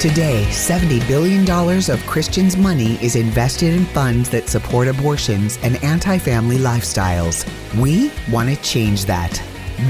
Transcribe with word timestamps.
Today, 0.00 0.46
$70 0.48 1.06
billion 1.06 1.42
of 1.90 2.06
Christians' 2.06 2.56
money 2.56 2.94
is 3.04 3.16
invested 3.16 3.74
in 3.74 3.84
funds 3.84 4.30
that 4.30 4.48
support 4.48 4.88
abortions 4.88 5.58
and 5.62 5.76
anti 5.84 6.16
family 6.16 6.56
lifestyles. 6.56 7.44
We 7.78 8.10
want 8.32 8.48
to 8.48 8.56
change 8.62 9.04
that. 9.04 9.30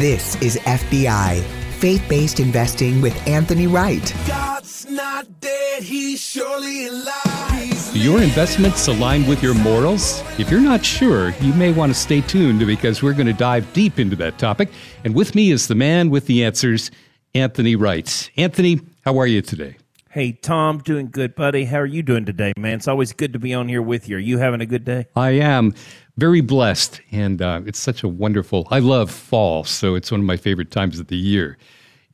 This 0.01 0.35
is 0.43 0.57
FBI, 0.57 1.45
faith 1.79 2.05
based 2.09 2.41
investing 2.41 3.01
with 3.01 3.15
Anthony 3.29 3.69
Wright. 3.69 4.13
God's 4.27 4.91
not 4.91 5.29
dead, 5.41 5.85
he's 5.85 6.21
surely 6.21 6.89
alive. 6.89 7.91
Do 7.93 8.01
your 8.01 8.21
investments 8.21 8.89
align 8.89 9.29
with 9.29 9.45
your 9.45 9.55
morals? 9.55 10.25
If 10.41 10.51
you're 10.51 10.59
not 10.59 10.85
sure, 10.85 11.31
you 11.41 11.53
may 11.53 11.71
want 11.71 11.95
to 11.95 11.99
stay 11.99 12.21
tuned 12.21 12.67
because 12.67 13.01
we're 13.01 13.15
going 13.15 13.29
to 13.29 13.33
dive 13.33 13.73
deep 13.75 14.01
into 14.01 14.17
that 14.17 14.39
topic. 14.39 14.71
And 15.05 15.15
with 15.15 15.37
me 15.37 15.53
is 15.53 15.69
the 15.69 15.77
man 15.77 16.11
with 16.11 16.27
the 16.27 16.45
answers, 16.45 16.91
Anthony 17.33 17.77
Wright. 17.77 18.29
Anthony, 18.37 18.81
how 19.03 19.17
are 19.17 19.29
you 19.29 19.41
today? 19.41 19.77
Hey, 20.13 20.33
Tom, 20.33 20.79
doing 20.79 21.09
good, 21.09 21.37
buddy. 21.37 21.65
How 21.65 21.77
are 21.77 21.87
you 21.87 22.03
doing 22.03 22.25
today, 22.25 22.53
man? 22.57 22.75
It's 22.75 22.89
always 22.89 23.13
good 23.13 23.33
to 23.33 23.39
be 23.39 23.55
on 23.55 23.69
here 23.69 23.81
with 23.81 24.09
you. 24.09 24.17
Are 24.17 24.19
you 24.19 24.39
having 24.39 24.61
a 24.61 24.67
good 24.67 24.85
day? 24.85 25.07
I 25.15 25.31
am 25.31 25.73
very 26.17 26.41
blessed, 26.41 27.01
and 27.13 27.41
uh, 27.41 27.61
it's 27.65 27.79
such 27.79 28.03
a 28.03 28.09
wonderful. 28.09 28.67
I 28.73 28.81
love 28.81 29.09
fall, 29.09 29.63
so 29.63 29.95
it's 29.95 30.11
one 30.11 30.19
of 30.19 30.27
my 30.27 30.37
favorite 30.37 30.73
times 30.73 30.99
of 30.99 31.07
the 31.07 31.17
year, 31.17 31.59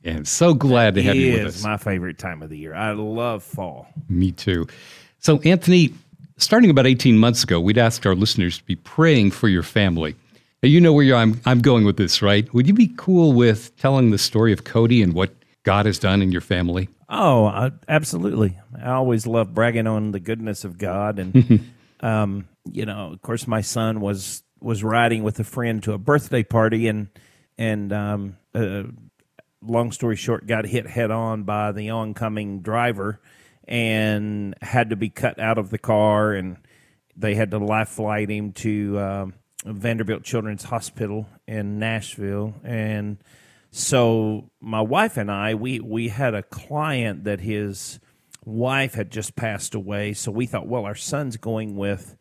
and 0.03 0.27
so 0.27 0.53
glad 0.53 0.93
to 0.93 1.01
have 1.01 1.15
you 1.15 1.33
with 1.33 1.47
us. 1.47 1.55
It's 1.55 1.63
my 1.63 1.77
favorite 1.77 2.19
time 2.19 2.43
of 2.43 2.51
the 2.51 2.57
year. 2.59 2.75
I 2.75 2.91
love 2.91 3.41
fall. 3.43 3.87
Me 4.09 4.31
too. 4.31 4.67
So, 5.17 5.39
Anthony, 5.41 5.91
starting 6.37 6.69
about 6.69 6.85
eighteen 6.85 7.17
months 7.17 7.43
ago, 7.43 7.59
we'd 7.59 7.79
asked 7.79 8.05
our 8.05 8.13
listeners 8.13 8.59
to 8.59 8.63
be 8.65 8.75
praying 8.75 9.31
for 9.31 9.47
your 9.47 9.63
family. 9.63 10.15
Now, 10.61 10.69
you 10.69 10.79
know 10.79 10.93
where 10.93 11.15
I'm. 11.15 11.41
I'm 11.47 11.61
going 11.61 11.83
with 11.83 11.97
this, 11.97 12.21
right? 12.21 12.53
Would 12.53 12.67
you 12.67 12.75
be 12.75 12.93
cool 12.95 13.33
with 13.33 13.75
telling 13.77 14.11
the 14.11 14.19
story 14.19 14.53
of 14.53 14.65
Cody 14.65 15.01
and 15.01 15.13
what 15.13 15.33
God 15.63 15.87
has 15.87 15.97
done 15.97 16.21
in 16.21 16.31
your 16.31 16.41
family? 16.41 16.89
Oh, 17.09 17.45
uh, 17.45 17.69
absolutely. 17.87 18.57
I 18.81 18.91
always 18.91 19.25
love 19.25 19.53
bragging 19.53 19.87
on 19.87 20.11
the 20.11 20.19
goodness 20.19 20.65
of 20.65 20.77
God, 20.77 21.19
and 21.19 21.63
um, 22.01 22.47
you 22.71 22.85
know, 22.85 23.13
of 23.13 23.21
course, 23.21 23.47
my 23.47 23.61
son 23.61 24.01
was 24.01 24.43
was 24.59 24.83
riding 24.83 25.23
with 25.23 25.39
a 25.39 25.43
friend 25.43 25.81
to 25.83 25.93
a 25.93 25.97
birthday 25.97 26.43
party, 26.43 26.87
and 26.87 27.07
and 27.57 27.93
um, 27.93 28.37
uh, 28.53 28.83
long 29.61 29.91
story 29.91 30.15
short, 30.15 30.47
got 30.47 30.65
hit 30.65 30.87
head 30.87 31.11
on 31.11 31.43
by 31.43 31.71
the 31.71 31.91
oncoming 31.91 32.61
driver, 32.61 33.21
and 33.67 34.55
had 34.61 34.89
to 34.89 34.97
be 34.97 35.09
cut 35.09 35.39
out 35.39 35.57
of 35.57 35.69
the 35.69 35.77
car, 35.77 36.33
and 36.33 36.57
they 37.15 37.35
had 37.35 37.51
to 37.51 37.57
life 37.57 37.89
flight 37.89 38.29
him 38.29 38.51
to 38.51 38.99
um, 38.99 39.33
Vanderbilt 39.65 40.23
Children's 40.23 40.63
Hospital 40.63 41.27
in 41.47 41.79
Nashville, 41.79 42.53
and 42.65 43.17
so 43.71 44.51
my 44.59 44.81
wife 44.81 45.17
and 45.17 45.31
I, 45.31 45.55
we 45.55 45.79
we 45.79 46.09
had 46.09 46.33
a 46.33 46.43
client 46.43 47.25
that 47.25 47.41
his 47.41 47.99
wife 48.45 48.93
had 48.93 49.11
just 49.11 49.35
passed 49.35 49.75
away. 49.75 50.13
So 50.13 50.31
we 50.31 50.45
thought, 50.45 50.67
well, 50.67 50.85
our 50.85 50.95
son's 50.95 51.37
going 51.37 51.75
with 51.75 52.15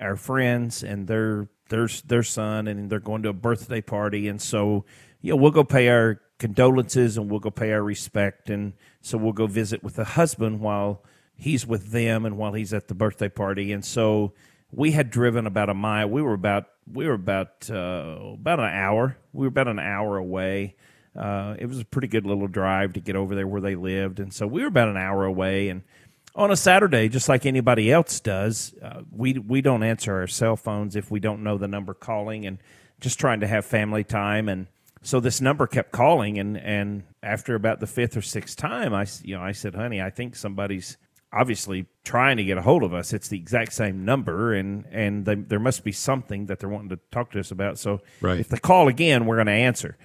our 0.00 0.16
friends 0.16 0.82
and 0.82 1.06
their 1.06 1.48
their 1.70 1.88
their 2.06 2.22
son, 2.22 2.66
and 2.66 2.90
they're 2.90 3.00
going 3.00 3.22
to 3.22 3.28
a 3.28 3.34
birthday 3.34 3.80
party, 3.80 4.28
and 4.28 4.40
so 4.40 4.84
yeah, 5.20 5.34
we'll 5.34 5.50
go 5.50 5.64
pay 5.64 5.88
our 5.88 6.20
condolences 6.38 7.16
and 7.16 7.30
we'll 7.30 7.40
go 7.40 7.50
pay 7.50 7.72
our 7.72 7.82
respect, 7.82 8.50
and 8.50 8.72
so 9.00 9.18
we'll 9.18 9.32
go 9.32 9.46
visit 9.46 9.82
with 9.82 9.96
the 9.96 10.04
husband 10.04 10.60
while 10.60 11.04
he's 11.36 11.66
with 11.66 11.90
them 11.90 12.24
and 12.24 12.36
while 12.36 12.52
he's 12.52 12.72
at 12.72 12.88
the 12.88 12.94
birthday 12.94 13.28
party, 13.28 13.72
and 13.72 13.84
so 13.84 14.32
we 14.70 14.92
had 14.92 15.10
driven 15.10 15.46
about 15.46 15.68
a 15.70 15.74
mile. 15.74 16.08
We 16.08 16.22
were 16.22 16.34
about 16.34 16.66
we 16.92 17.06
were 17.06 17.14
about 17.14 17.70
uh, 17.70 18.18
about 18.34 18.60
an 18.60 18.72
hour. 18.72 19.16
We 19.32 19.42
were 19.42 19.48
about 19.48 19.68
an 19.68 19.78
hour 19.78 20.16
away 20.16 20.76
uh, 21.18 21.56
it 21.58 21.66
was 21.66 21.80
a 21.80 21.84
pretty 21.84 22.06
good 22.06 22.24
little 22.24 22.46
drive 22.46 22.92
to 22.92 23.00
get 23.00 23.16
over 23.16 23.34
there 23.34 23.46
where 23.46 23.60
they 23.60 23.74
lived, 23.74 24.20
and 24.20 24.32
so 24.32 24.46
we 24.46 24.62
were 24.62 24.68
about 24.68 24.88
an 24.88 24.96
hour 24.96 25.24
away. 25.24 25.68
And 25.68 25.82
on 26.34 26.52
a 26.52 26.56
Saturday, 26.56 27.08
just 27.08 27.28
like 27.28 27.44
anybody 27.44 27.90
else 27.90 28.20
does, 28.20 28.72
uh, 28.80 29.02
we 29.10 29.32
we 29.32 29.60
don't 29.60 29.82
answer 29.82 30.14
our 30.14 30.28
cell 30.28 30.56
phones 30.56 30.94
if 30.94 31.10
we 31.10 31.18
don't 31.18 31.42
know 31.42 31.58
the 31.58 31.66
number 31.66 31.92
calling, 31.92 32.46
and 32.46 32.58
just 33.00 33.18
trying 33.18 33.40
to 33.40 33.48
have 33.48 33.64
family 33.66 34.04
time. 34.04 34.48
And 34.48 34.68
so 35.02 35.18
this 35.18 35.40
number 35.40 35.66
kept 35.66 35.90
calling, 35.90 36.38
and 36.38 36.56
and 36.56 37.02
after 37.20 37.56
about 37.56 37.80
the 37.80 37.88
fifth 37.88 38.16
or 38.16 38.22
sixth 38.22 38.56
time, 38.56 38.94
I 38.94 39.06
you 39.22 39.34
know 39.34 39.42
I 39.42 39.52
said, 39.52 39.74
"Honey, 39.74 40.00
I 40.00 40.10
think 40.10 40.36
somebody's." 40.36 40.96
Obviously 41.32 41.86
trying 42.04 42.36
to 42.38 42.44
get 42.44 42.58
a 42.58 42.62
hold 42.62 42.82
of 42.82 42.94
us. 42.94 43.12
It's 43.12 43.28
the 43.28 43.38
exact 43.38 43.72
same 43.72 44.04
number, 44.04 44.54
and 44.54 44.86
and 44.90 45.24
they, 45.24 45.34
there 45.34 45.58
must 45.58 45.84
be 45.84 45.92
something 45.92 46.46
that 46.46 46.58
they're 46.58 46.68
wanting 46.68 46.90
to 46.90 46.98
talk 47.10 47.30
to 47.32 47.40
us 47.40 47.50
about. 47.50 47.78
So 47.78 48.00
right. 48.20 48.40
if 48.40 48.48
they 48.48 48.58
call 48.58 48.88
again, 48.88 49.26
we're 49.26 49.36
going 49.36 49.46
to 49.46 49.52
answer. 49.52 49.96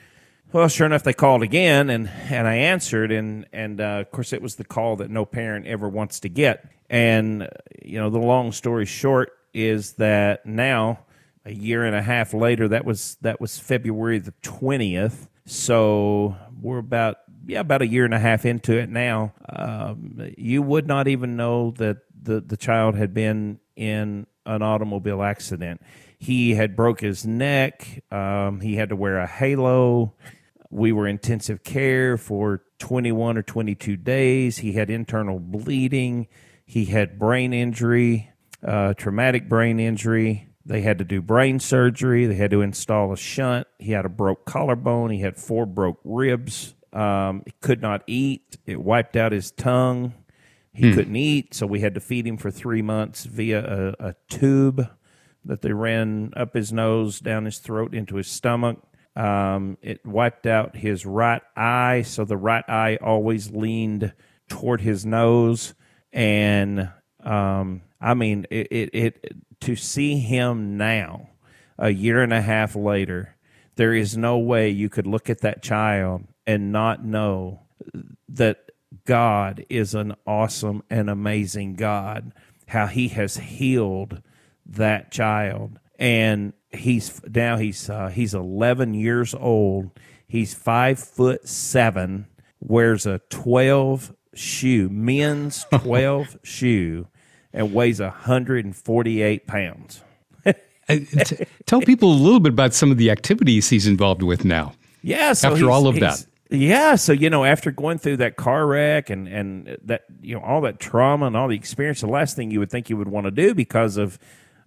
Well, 0.51 0.67
sure 0.67 0.85
enough, 0.85 1.03
they 1.03 1.13
called 1.13 1.41
again, 1.41 1.89
and 1.89 2.07
and 2.29 2.47
I 2.47 2.55
answered, 2.55 3.11
and 3.11 3.47
and 3.51 3.81
uh, 3.81 4.01
of 4.01 4.11
course, 4.11 4.33
it 4.33 4.41
was 4.41 4.55
the 4.55 4.63
call 4.63 4.97
that 4.97 5.09
no 5.09 5.25
parent 5.25 5.65
ever 5.65 5.89
wants 5.89 6.19
to 6.21 6.29
get. 6.29 6.69
And 6.89 7.49
you 7.83 7.99
know, 7.99 8.09
the 8.11 8.19
long 8.19 8.51
story 8.51 8.85
short 8.85 9.31
is 9.53 9.93
that 9.93 10.45
now, 10.45 10.99
a 11.45 11.51
year 11.51 11.83
and 11.83 11.95
a 11.95 12.03
half 12.03 12.33
later, 12.33 12.67
that 12.67 12.85
was 12.85 13.17
that 13.21 13.41
was 13.41 13.57
February 13.57 14.19
the 14.19 14.33
twentieth. 14.43 15.27
So 15.45 16.35
we're 16.61 16.77
about 16.77 17.17
yeah 17.45 17.59
about 17.59 17.81
a 17.81 17.87
year 17.87 18.05
and 18.05 18.13
a 18.13 18.19
half 18.19 18.45
into 18.45 18.77
it 18.77 18.89
now. 18.89 19.33
Um, 19.49 20.33
you 20.37 20.61
would 20.61 20.87
not 20.87 21.07
even 21.07 21.35
know 21.35 21.71
that 21.77 21.97
the 22.21 22.41
the 22.41 22.57
child 22.57 22.95
had 22.95 23.13
been 23.13 23.59
in 23.75 24.27
an 24.45 24.61
automobile 24.61 25.23
accident. 25.23 25.81
He 26.19 26.55
had 26.55 26.75
broke 26.75 27.01
his 27.01 27.25
neck. 27.25 28.03
Um, 28.11 28.61
he 28.61 28.75
had 28.75 28.89
to 28.89 28.95
wear 28.95 29.19
a 29.19 29.27
halo. 29.27 30.13
We 30.69 30.91
were 30.91 31.07
intensive 31.07 31.63
care 31.63 32.17
for 32.17 32.63
21 32.79 33.37
or 33.37 33.43
22 33.43 33.97
days. 33.97 34.57
He 34.57 34.73
had 34.73 34.89
internal 34.89 35.39
bleeding. 35.39 36.27
He 36.65 36.85
had 36.85 37.19
brain 37.19 37.53
injury, 37.53 38.31
uh, 38.65 38.93
traumatic 38.93 39.47
brain 39.47 39.79
injury. 39.79 40.49
They 40.65 40.81
had 40.81 40.97
to 40.99 41.03
do 41.03 41.21
brain 41.21 41.59
surgery. 41.59 42.25
They 42.25 42.35
had 42.35 42.51
to 42.51 42.61
install 42.61 43.11
a 43.11 43.17
shunt. 43.17 43.67
He 43.79 43.91
had 43.91 44.05
a 44.05 44.09
broke 44.09 44.45
collarbone. 44.45 45.11
He 45.11 45.19
had 45.19 45.37
four 45.37 45.65
broke 45.65 45.99
ribs. 46.03 46.73
Um, 46.93 47.43
he 47.45 47.53
could 47.61 47.81
not 47.81 48.03
eat. 48.07 48.57
It 48.65 48.79
wiped 48.79 49.15
out 49.15 49.31
his 49.31 49.51
tongue. 49.51 50.13
He 50.73 50.89
hmm. 50.89 50.95
couldn't 50.95 51.15
eat, 51.15 51.53
so 51.53 51.67
we 51.67 51.81
had 51.81 51.95
to 51.95 51.99
feed 51.99 52.25
him 52.25 52.37
for 52.37 52.51
three 52.51 52.81
months 52.81 53.25
via 53.25 53.93
a, 53.99 54.07
a 54.09 54.15
tube 54.29 54.87
that 55.45 55.61
they 55.61 55.73
ran 55.73 56.31
up 56.35 56.53
his 56.53 56.71
nose, 56.71 57.19
down 57.19 57.45
his 57.45 57.59
throat, 57.59 57.93
into 57.93 58.15
his 58.15 58.27
stomach. 58.27 58.81
Um, 59.15 59.77
it 59.81 60.03
wiped 60.05 60.47
out 60.47 60.75
his 60.75 61.05
right 61.05 61.41
eye, 61.55 62.03
so 62.03 62.25
the 62.25 62.37
right 62.37 62.67
eye 62.67 62.97
always 63.01 63.51
leaned 63.51 64.13
toward 64.47 64.81
his 64.81 65.05
nose. 65.05 65.73
And 66.11 66.89
um, 67.23 67.81
I 68.01 68.13
mean, 68.13 68.47
it, 68.49 68.67
it, 68.71 68.89
it 68.93 69.35
to 69.61 69.75
see 69.75 70.17
him 70.19 70.77
now, 70.77 71.29
a 71.77 71.89
year 71.89 72.21
and 72.21 72.33
a 72.33 72.41
half 72.41 72.75
later, 72.75 73.35
there 73.75 73.93
is 73.93 74.17
no 74.17 74.37
way 74.37 74.69
you 74.69 74.89
could 74.89 75.07
look 75.07 75.29
at 75.29 75.41
that 75.41 75.61
child 75.61 76.25
and 76.45 76.71
not 76.71 77.05
know 77.05 77.61
that 78.29 78.71
God 79.05 79.65
is 79.69 79.95
an 79.95 80.15
awesome 80.25 80.83
and 80.89 81.09
amazing 81.09 81.75
God. 81.75 82.33
How 82.67 82.87
He 82.87 83.09
has 83.09 83.37
healed 83.37 84.21
that 84.65 85.11
child, 85.11 85.79
and 85.99 86.53
he's 86.71 87.21
now 87.33 87.57
he's 87.57 87.89
uh, 87.89 88.07
he's 88.07 88.33
11 88.33 88.93
years 88.93 89.33
old. 89.33 89.91
He's 90.27 90.53
five 90.53 90.99
foot 90.99 91.47
seven, 91.47 92.27
wears 92.59 93.05
a 93.05 93.19
12 93.29 94.13
shoe, 94.33 94.89
men's 94.89 95.65
12 95.73 96.39
shoe, 96.43 97.07
and 97.51 97.73
weighs 97.73 97.99
148 97.99 99.47
pounds. 99.47 100.01
Tell 101.65 101.81
people 101.81 102.11
a 102.11 102.15
little 102.15 102.39
bit 102.39 102.51
about 102.51 102.73
some 102.73 102.91
of 102.91 102.97
the 102.97 103.09
activities 103.09 103.69
he's 103.69 103.87
involved 103.87 104.21
with 104.21 104.43
now. 104.43 104.73
Yeah, 105.01 105.33
so 105.33 105.51
after 105.51 105.69
all 105.69 105.87
of 105.87 105.99
that. 105.99 106.25
Yeah, 106.53 106.95
so 106.95 107.13
you 107.13 107.31
know, 107.31 107.43
after 107.43 107.71
going 107.71 107.97
through 107.97 108.17
that 108.17 108.35
car 108.35 108.67
wreck 108.67 109.09
and 109.09 109.27
and 109.27 109.77
that 109.85 110.03
you 110.21 110.35
know 110.35 110.41
all 110.41 110.61
that 110.61 110.79
trauma 110.79 111.25
and 111.25 111.35
all 111.35 111.47
the 111.47 111.55
experience, 111.55 112.01
the 112.01 112.07
last 112.07 112.35
thing 112.35 112.51
you 112.51 112.59
would 112.59 112.69
think 112.69 112.89
you 112.89 112.97
would 112.97 113.07
want 113.07 113.25
to 113.25 113.31
do 113.31 113.55
because 113.55 113.97
of 113.97 114.19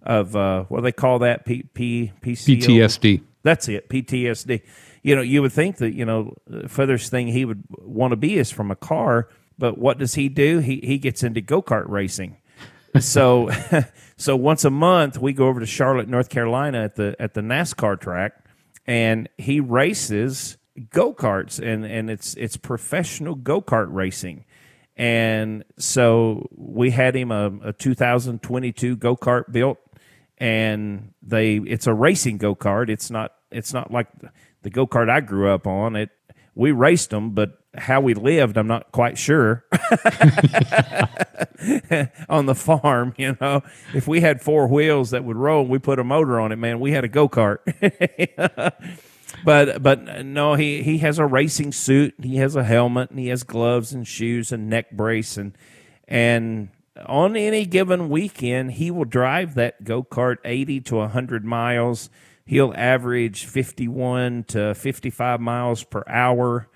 of 0.03 0.35
uh, 0.35 0.63
what 0.63 0.79
do 0.79 0.83
they 0.83 0.91
call 0.91 1.19
that? 1.19 1.45
P, 1.45 1.63
P, 1.63 2.11
PCO? 2.21 2.57
PTSD. 2.59 3.21
That's 3.43 3.69
it, 3.69 3.89
PTSD. 3.89 4.61
You 5.03 5.15
know, 5.15 5.21
you 5.21 5.41
would 5.41 5.53
think 5.53 5.77
that, 5.77 5.93
you 5.93 6.05
know, 6.05 6.35
the 6.47 6.67
furthest 6.67 7.11
thing 7.11 7.27
he 7.27 7.45
would 7.45 7.63
want 7.69 8.11
to 8.11 8.17
be 8.17 8.37
is 8.37 8.51
from 8.51 8.71
a 8.71 8.75
car, 8.75 9.29
but 9.57 9.77
what 9.77 9.97
does 9.97 10.15
he 10.15 10.27
do? 10.27 10.59
He, 10.59 10.81
he 10.83 10.97
gets 10.97 11.23
into 11.23 11.41
go 11.41 11.61
kart 11.61 11.87
racing. 11.87 12.37
so, 12.99 13.49
so 14.17 14.35
once 14.35 14.65
a 14.65 14.69
month 14.69 15.17
we 15.17 15.33
go 15.33 15.47
over 15.47 15.59
to 15.59 15.65
Charlotte, 15.65 16.09
North 16.09 16.29
Carolina 16.29 16.83
at 16.83 16.95
the 16.95 17.15
at 17.19 17.35
the 17.35 17.41
NASCAR 17.41 17.99
track, 17.99 18.33
and 18.85 19.29
he 19.37 19.59
races 19.59 20.56
go 20.89 21.13
karts, 21.13 21.59
and 21.59 21.85
and 21.85 22.09
it's 22.09 22.33
it's 22.35 22.57
professional 22.57 23.35
go 23.35 23.61
kart 23.61 23.87
racing. 23.89 24.45
And 24.95 25.63
so 25.77 26.47
we 26.55 26.89
had 26.89 27.15
him 27.15 27.31
a, 27.31 27.51
a 27.63 27.73
2022 27.73 28.95
go 28.95 29.15
kart 29.15 29.51
built 29.51 29.77
and 30.37 31.13
they 31.21 31.57
it's 31.57 31.87
a 31.87 31.93
racing 31.93 32.37
go 32.37 32.55
kart. 32.55 32.89
It's 32.89 33.09
not 33.09 33.33
it's 33.51 33.73
not 33.73 33.91
like 33.91 34.07
the 34.61 34.69
go 34.69 34.87
kart 34.87 35.09
I 35.09 35.19
grew 35.21 35.49
up 35.51 35.65
on. 35.67 35.95
It 35.95 36.09
we 36.55 36.71
raced 36.71 37.11
them, 37.11 37.31
but 37.31 37.59
how 37.75 38.01
we 38.01 38.15
lived, 38.15 38.57
I'm 38.57 38.65
not 38.65 38.91
quite 38.91 39.17
sure. 39.17 39.63
on 42.29 42.47
the 42.47 42.55
farm, 42.55 43.13
you 43.17 43.37
know, 43.39 43.61
if 43.93 44.07
we 44.07 44.21
had 44.21 44.41
four 44.41 44.67
wheels 44.67 45.11
that 45.11 45.23
would 45.23 45.37
roll, 45.37 45.63
we 45.65 45.77
put 45.77 45.99
a 45.99 46.03
motor 46.03 46.39
on 46.39 46.51
it, 46.51 46.55
man. 46.55 46.79
We 46.79 46.93
had 46.93 47.03
a 47.03 47.07
go 47.07 47.29
kart. 47.29 47.59
but 49.43 49.81
but 49.81 50.07
uh, 50.07 50.23
no, 50.23 50.55
he 50.55 50.83
he 50.83 50.99
has 50.99 51.19
a 51.19 51.25
racing 51.25 51.71
suit. 51.71 52.15
He 52.21 52.37
has 52.37 52.55
a 52.55 52.63
helmet, 52.63 53.09
and 53.11 53.19
he 53.19 53.27
has 53.27 53.43
gloves 53.43 53.93
and 53.93 54.07
shoes 54.07 54.51
and 54.51 54.69
neck 54.69 54.91
brace, 54.91 55.37
and 55.37 55.57
and 56.07 56.69
on 57.05 57.35
any 57.35 57.65
given 57.65 58.09
weekend, 58.09 58.73
he 58.73 58.89
will 58.89 59.05
drive 59.05 59.55
that 59.55 59.83
go 59.83 60.03
kart 60.03 60.37
80 60.43 60.81
to 60.81 60.95
100 60.95 61.45
miles. 61.45 62.09
He'll 62.45 62.73
average 62.75 63.45
51 63.45 64.45
to 64.45 64.73
55 64.73 65.41
miles 65.41 65.83
per 65.83 66.03
hour 66.07 66.69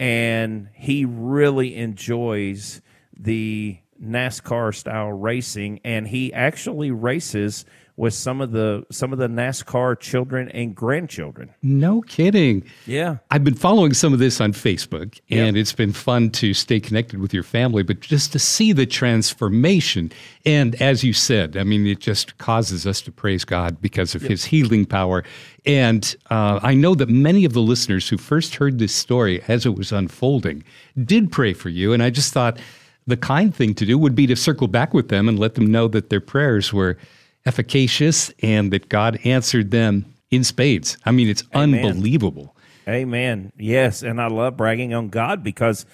and 0.00 0.70
he 0.72 1.04
really 1.04 1.76
enjoys 1.76 2.80
the 3.16 3.78
NASCAR 4.02 4.74
style 4.74 5.12
racing, 5.12 5.80
and 5.84 6.08
he 6.08 6.32
actually 6.32 6.90
races 6.90 7.66
with 8.00 8.14
some 8.14 8.40
of 8.40 8.50
the 8.50 8.82
some 8.90 9.12
of 9.12 9.18
the 9.18 9.28
NASCAR 9.28 10.00
children 10.00 10.48
and 10.48 10.74
grandchildren. 10.74 11.52
No 11.62 12.00
kidding. 12.00 12.64
Yeah. 12.86 13.18
I've 13.30 13.44
been 13.44 13.54
following 13.54 13.92
some 13.92 14.14
of 14.14 14.18
this 14.18 14.40
on 14.40 14.54
Facebook 14.54 15.20
and 15.28 15.54
it's 15.54 15.74
been 15.74 15.92
fun 15.92 16.30
to 16.30 16.54
stay 16.54 16.80
connected 16.80 17.20
with 17.20 17.34
your 17.34 17.42
family, 17.42 17.82
but 17.82 18.00
just 18.00 18.32
to 18.32 18.38
see 18.38 18.72
the 18.72 18.86
transformation. 18.86 20.10
And 20.46 20.80
as 20.80 21.04
you 21.04 21.12
said, 21.12 21.58
I 21.58 21.64
mean, 21.64 21.86
it 21.86 22.00
just 22.00 22.38
causes 22.38 22.86
us 22.86 23.02
to 23.02 23.12
praise 23.12 23.44
God 23.44 23.82
because 23.82 24.14
of 24.14 24.22
yep. 24.22 24.30
his 24.30 24.46
healing 24.46 24.86
power. 24.86 25.22
And 25.66 26.16
uh, 26.30 26.58
I 26.62 26.72
know 26.72 26.94
that 26.94 27.10
many 27.10 27.44
of 27.44 27.52
the 27.52 27.60
listeners 27.60 28.08
who 28.08 28.16
first 28.16 28.54
heard 28.54 28.78
this 28.78 28.94
story 28.94 29.42
as 29.46 29.66
it 29.66 29.74
was 29.74 29.92
unfolding 29.92 30.64
did 31.04 31.30
pray 31.30 31.52
for 31.52 31.68
you. 31.68 31.92
And 31.92 32.02
I 32.02 32.08
just 32.08 32.32
thought 32.32 32.58
the 33.06 33.18
kind 33.18 33.54
thing 33.54 33.74
to 33.74 33.84
do 33.84 33.98
would 33.98 34.14
be 34.14 34.26
to 34.26 34.36
circle 34.36 34.68
back 34.68 34.94
with 34.94 35.10
them 35.10 35.28
and 35.28 35.38
let 35.38 35.54
them 35.54 35.66
know 35.66 35.86
that 35.88 36.08
their 36.08 36.22
prayers 36.22 36.72
were 36.72 36.96
efficacious 37.46 38.32
and 38.42 38.72
that 38.72 38.88
God 38.88 39.18
answered 39.24 39.70
them 39.70 40.14
in 40.30 40.44
spades. 40.44 40.96
I 41.04 41.10
mean, 41.10 41.28
it's 41.28 41.42
Amen. 41.54 41.84
unbelievable. 41.84 42.56
Amen. 42.88 43.52
Yes. 43.56 44.02
And 44.02 44.20
I 44.20 44.28
love 44.28 44.56
bragging 44.56 44.94
on 44.94 45.08
God 45.08 45.42
because, 45.42 45.86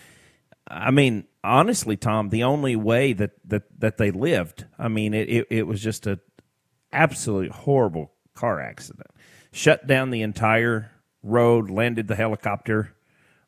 I 0.68 0.90
mean, 0.90 1.26
honestly, 1.42 1.96
Tom, 1.96 2.28
the 2.30 2.44
only 2.44 2.76
way 2.76 3.12
that, 3.12 3.32
that, 3.44 3.64
that 3.80 3.98
they 3.98 4.10
lived, 4.10 4.66
I 4.78 4.88
mean, 4.88 5.14
it, 5.14 5.28
it, 5.28 5.46
it 5.50 5.62
was 5.66 5.82
just 5.82 6.06
a 6.06 6.18
absolutely 6.92 7.48
horrible 7.48 8.12
car 8.34 8.60
accident. 8.60 9.08
Shut 9.52 9.86
down 9.86 10.10
the 10.10 10.22
entire 10.22 10.90
road, 11.22 11.70
landed 11.70 12.08
the 12.08 12.16
helicopter 12.16 12.94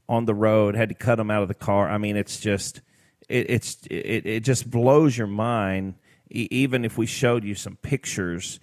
on 0.09 0.25
the 0.25 0.35
road, 0.35 0.75
had 0.75 0.89
to 0.89 0.95
cut 0.95 1.17
them 1.17 1.31
out 1.31 1.43
of 1.43 1.49
the 1.49 1.55
car. 1.55 1.89
I 1.89 1.99
mean, 1.99 2.17
it's 2.17 2.41
just, 2.41 2.81
it, 3.29 3.51
it's, 3.51 3.79
it, 3.91 4.27
it 4.27 4.41
just 4.45 4.71
blows 4.71 5.17
your 5.17 5.27
mind 5.27 5.95
even 6.31 6.85
if 6.85 6.99
we 6.99 7.07
showed 7.07 7.45
you 7.45 7.55
some 7.55 7.77
pictures, 7.77 8.61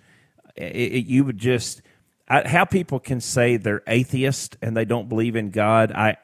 it, 0.55 0.75
it, 0.75 1.05
you 1.05 1.23
would 1.23 1.37
just 1.37 1.81
I, 2.27 2.47
how 2.47 2.65
people 2.65 2.99
can 2.99 3.21
say 3.21 3.57
they're 3.57 3.83
atheist 3.87 4.57
and 4.61 4.75
they 4.75 4.85
don't 4.85 5.09
believe 5.09 5.35
in 5.35 5.51
God. 5.51 5.91
I 5.91 6.17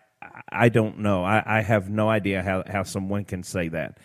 I 0.52 0.70
don't 0.70 1.00
know. 1.00 1.24
I, 1.24 1.44
I 1.46 1.62
have 1.62 1.90
no 1.90 2.10
idea 2.10 2.42
how 2.42 2.64
how 2.66 2.84
someone 2.84 3.26
can 3.26 3.44
say 3.44 3.70
that. 3.70 3.98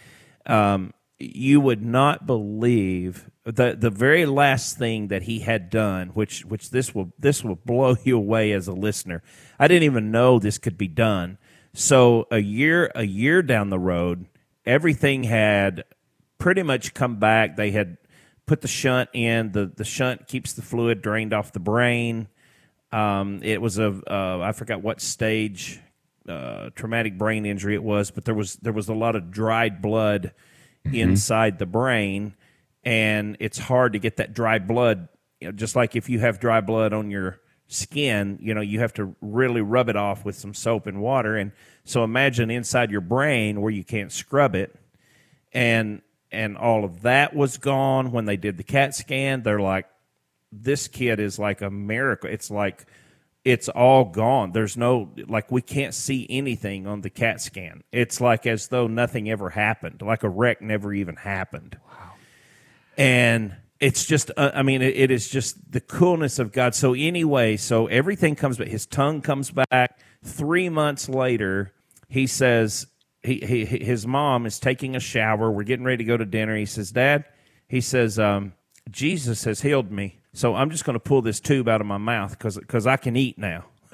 Um, 0.44 0.92
you 1.18 1.60
would 1.60 1.82
not 1.82 2.26
believe 2.26 3.30
the 3.44 3.76
the 3.78 3.90
very 3.90 4.26
last 4.26 4.76
thing 4.76 5.08
that 5.08 5.22
he 5.22 5.40
had 5.40 5.70
done, 5.70 6.08
which 6.08 6.44
which 6.44 6.70
this 6.70 6.94
will 6.94 7.12
this 7.18 7.42
will 7.42 7.56
blow 7.56 7.96
you 8.04 8.16
away 8.16 8.52
as 8.52 8.68
a 8.68 8.72
listener. 8.72 9.22
I 9.58 9.68
didn't 9.68 9.84
even 9.84 10.10
know 10.10 10.38
this 10.38 10.58
could 10.58 10.76
be 10.76 10.88
done. 10.88 11.38
So 11.72 12.26
a 12.30 12.38
year 12.38 12.90
a 12.94 13.04
year 13.04 13.42
down 13.42 13.70
the 13.70 13.78
road, 13.78 14.26
everything 14.66 15.24
had 15.24 15.84
pretty 16.38 16.62
much 16.62 16.94
come 16.94 17.16
back. 17.16 17.56
They 17.56 17.70
had 17.70 17.98
put 18.46 18.60
the 18.60 18.68
shunt 18.68 19.10
in. 19.12 19.52
The 19.52 19.66
the 19.66 19.84
shunt 19.84 20.26
keeps 20.26 20.52
the 20.52 20.62
fluid 20.62 21.02
drained 21.02 21.32
off 21.32 21.52
the 21.52 21.60
brain. 21.60 22.28
Um, 22.92 23.40
it 23.42 23.60
was 23.60 23.78
a 23.78 24.00
uh, 24.10 24.40
I 24.42 24.52
forgot 24.52 24.82
what 24.82 25.00
stage 25.00 25.80
uh, 26.28 26.70
traumatic 26.74 27.18
brain 27.18 27.46
injury 27.46 27.74
it 27.74 27.82
was, 27.82 28.10
but 28.10 28.24
there 28.24 28.34
was 28.34 28.56
there 28.56 28.72
was 28.72 28.88
a 28.88 28.94
lot 28.94 29.16
of 29.16 29.30
dried 29.30 29.82
blood 29.82 30.32
mm-hmm. 30.84 30.94
inside 30.94 31.58
the 31.58 31.66
brain, 31.66 32.34
and 32.84 33.36
it's 33.40 33.58
hard 33.58 33.92
to 33.94 33.98
get 33.98 34.16
that 34.16 34.32
dry 34.32 34.58
blood. 34.58 35.08
You 35.40 35.48
know, 35.48 35.52
just 35.52 35.76
like 35.76 35.96
if 35.96 36.08
you 36.08 36.20
have 36.20 36.40
dry 36.40 36.60
blood 36.60 36.92
on 36.92 37.10
your 37.10 37.40
skin, 37.68 38.38
you 38.40 38.54
know, 38.54 38.60
you 38.60 38.80
have 38.80 38.94
to 38.94 39.14
really 39.20 39.60
rub 39.60 39.88
it 39.88 39.96
off 39.96 40.24
with 40.24 40.36
some 40.36 40.54
soap 40.54 40.86
and 40.86 41.00
water. 41.00 41.36
And 41.36 41.52
so 41.84 42.04
imagine 42.04 42.50
inside 42.50 42.90
your 42.90 43.00
brain 43.00 43.60
where 43.60 43.72
you 43.72 43.84
can't 43.84 44.12
scrub 44.12 44.54
it. 44.54 44.74
And 45.52 46.02
and 46.32 46.56
all 46.56 46.84
of 46.84 47.02
that 47.02 47.34
was 47.34 47.58
gone 47.58 48.12
when 48.12 48.24
they 48.24 48.36
did 48.36 48.56
the 48.56 48.64
CAT 48.64 48.94
scan. 48.94 49.42
They're 49.42 49.60
like, 49.60 49.86
this 50.52 50.88
kid 50.88 51.20
is 51.20 51.38
like 51.38 51.60
a 51.60 51.70
miracle. 51.70 52.30
It's 52.30 52.50
like 52.50 52.86
it's 53.44 53.68
all 53.68 54.04
gone. 54.06 54.50
There's 54.50 54.76
no 54.76 55.12
like 55.28 55.50
we 55.52 55.62
can't 55.62 55.94
see 55.94 56.26
anything 56.28 56.86
on 56.86 57.02
the 57.02 57.10
CAT 57.10 57.40
scan. 57.40 57.84
It's 57.92 58.20
like 58.20 58.46
as 58.46 58.68
though 58.68 58.88
nothing 58.88 59.30
ever 59.30 59.50
happened, 59.50 60.02
like 60.02 60.24
a 60.24 60.28
wreck 60.28 60.60
never 60.60 60.92
even 60.92 61.16
happened. 61.16 61.78
Wow. 61.86 62.12
And 62.96 63.56
it's 63.78 64.04
just 64.04 64.30
uh, 64.36 64.50
I 64.54 64.62
mean 64.62 64.82
it, 64.82 64.96
it 64.96 65.10
is 65.10 65.28
just 65.28 65.70
the 65.70 65.80
coolness 65.80 66.38
of 66.38 66.52
God. 66.52 66.74
So 66.74 66.94
anyway, 66.94 67.56
so 67.56 67.86
everything 67.86 68.34
comes 68.34 68.58
back. 68.58 68.68
His 68.68 68.86
tongue 68.86 69.20
comes 69.20 69.52
back. 69.52 70.00
3 70.24 70.68
months 70.70 71.08
later, 71.08 71.72
he 72.08 72.26
says 72.26 72.88
he, 73.26 73.40
he 73.40 73.64
his 73.64 74.06
mom 74.06 74.46
is 74.46 74.58
taking 74.58 74.96
a 74.96 75.00
shower. 75.00 75.50
We're 75.50 75.64
getting 75.64 75.84
ready 75.84 75.98
to 75.98 76.04
go 76.04 76.16
to 76.16 76.24
dinner. 76.24 76.56
He 76.56 76.66
says, 76.66 76.92
"Dad," 76.92 77.24
he 77.68 77.80
says, 77.80 78.18
um, 78.18 78.54
"Jesus 78.90 79.44
has 79.44 79.62
healed 79.62 79.90
me, 79.90 80.20
so 80.32 80.54
I'm 80.54 80.70
just 80.70 80.84
going 80.84 80.94
to 80.94 81.00
pull 81.00 81.22
this 81.22 81.40
tube 81.40 81.68
out 81.68 81.80
of 81.80 81.86
my 81.86 81.98
mouth 81.98 82.30
because 82.30 82.56
because 82.56 82.86
I 82.86 82.96
can 82.96 83.16
eat 83.16 83.36
now. 83.36 83.64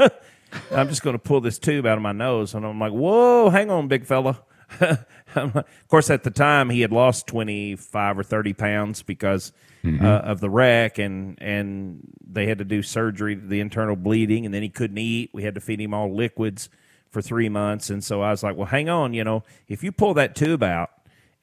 I'm 0.70 0.88
just 0.88 1.02
going 1.02 1.14
to 1.14 1.22
pull 1.22 1.40
this 1.40 1.58
tube 1.58 1.86
out 1.86 1.96
of 1.96 2.02
my 2.02 2.12
nose." 2.12 2.54
And 2.54 2.64
I'm 2.64 2.78
like, 2.78 2.92
"Whoa, 2.92 3.48
hang 3.50 3.70
on, 3.70 3.88
big 3.88 4.04
fella." 4.04 4.42
of 5.34 5.64
course, 5.88 6.10
at 6.10 6.24
the 6.24 6.30
time 6.30 6.70
he 6.70 6.80
had 6.80 6.92
lost 6.92 7.26
25 7.26 8.18
or 8.18 8.22
30 8.22 8.52
pounds 8.54 9.02
because 9.02 9.52
mm-hmm. 9.84 10.04
uh, 10.04 10.18
of 10.18 10.40
the 10.40 10.50
wreck, 10.50 10.98
and 10.98 11.40
and 11.40 12.00
they 12.26 12.46
had 12.46 12.58
to 12.58 12.64
do 12.64 12.82
surgery, 12.82 13.34
the 13.34 13.60
internal 13.60 13.96
bleeding, 13.96 14.44
and 14.44 14.54
then 14.54 14.62
he 14.62 14.68
couldn't 14.68 14.98
eat. 14.98 15.30
We 15.32 15.42
had 15.42 15.54
to 15.54 15.60
feed 15.60 15.80
him 15.80 15.94
all 15.94 16.14
liquids 16.14 16.68
for 17.12 17.22
three 17.22 17.48
months. 17.48 17.90
And 17.90 18.02
so 18.02 18.22
I 18.22 18.30
was 18.30 18.42
like, 18.42 18.56
well, 18.56 18.66
hang 18.66 18.88
on, 18.88 19.12
you 19.12 19.22
know, 19.22 19.44
if 19.68 19.84
you 19.84 19.92
pull 19.92 20.14
that 20.14 20.34
tube 20.34 20.62
out 20.62 20.90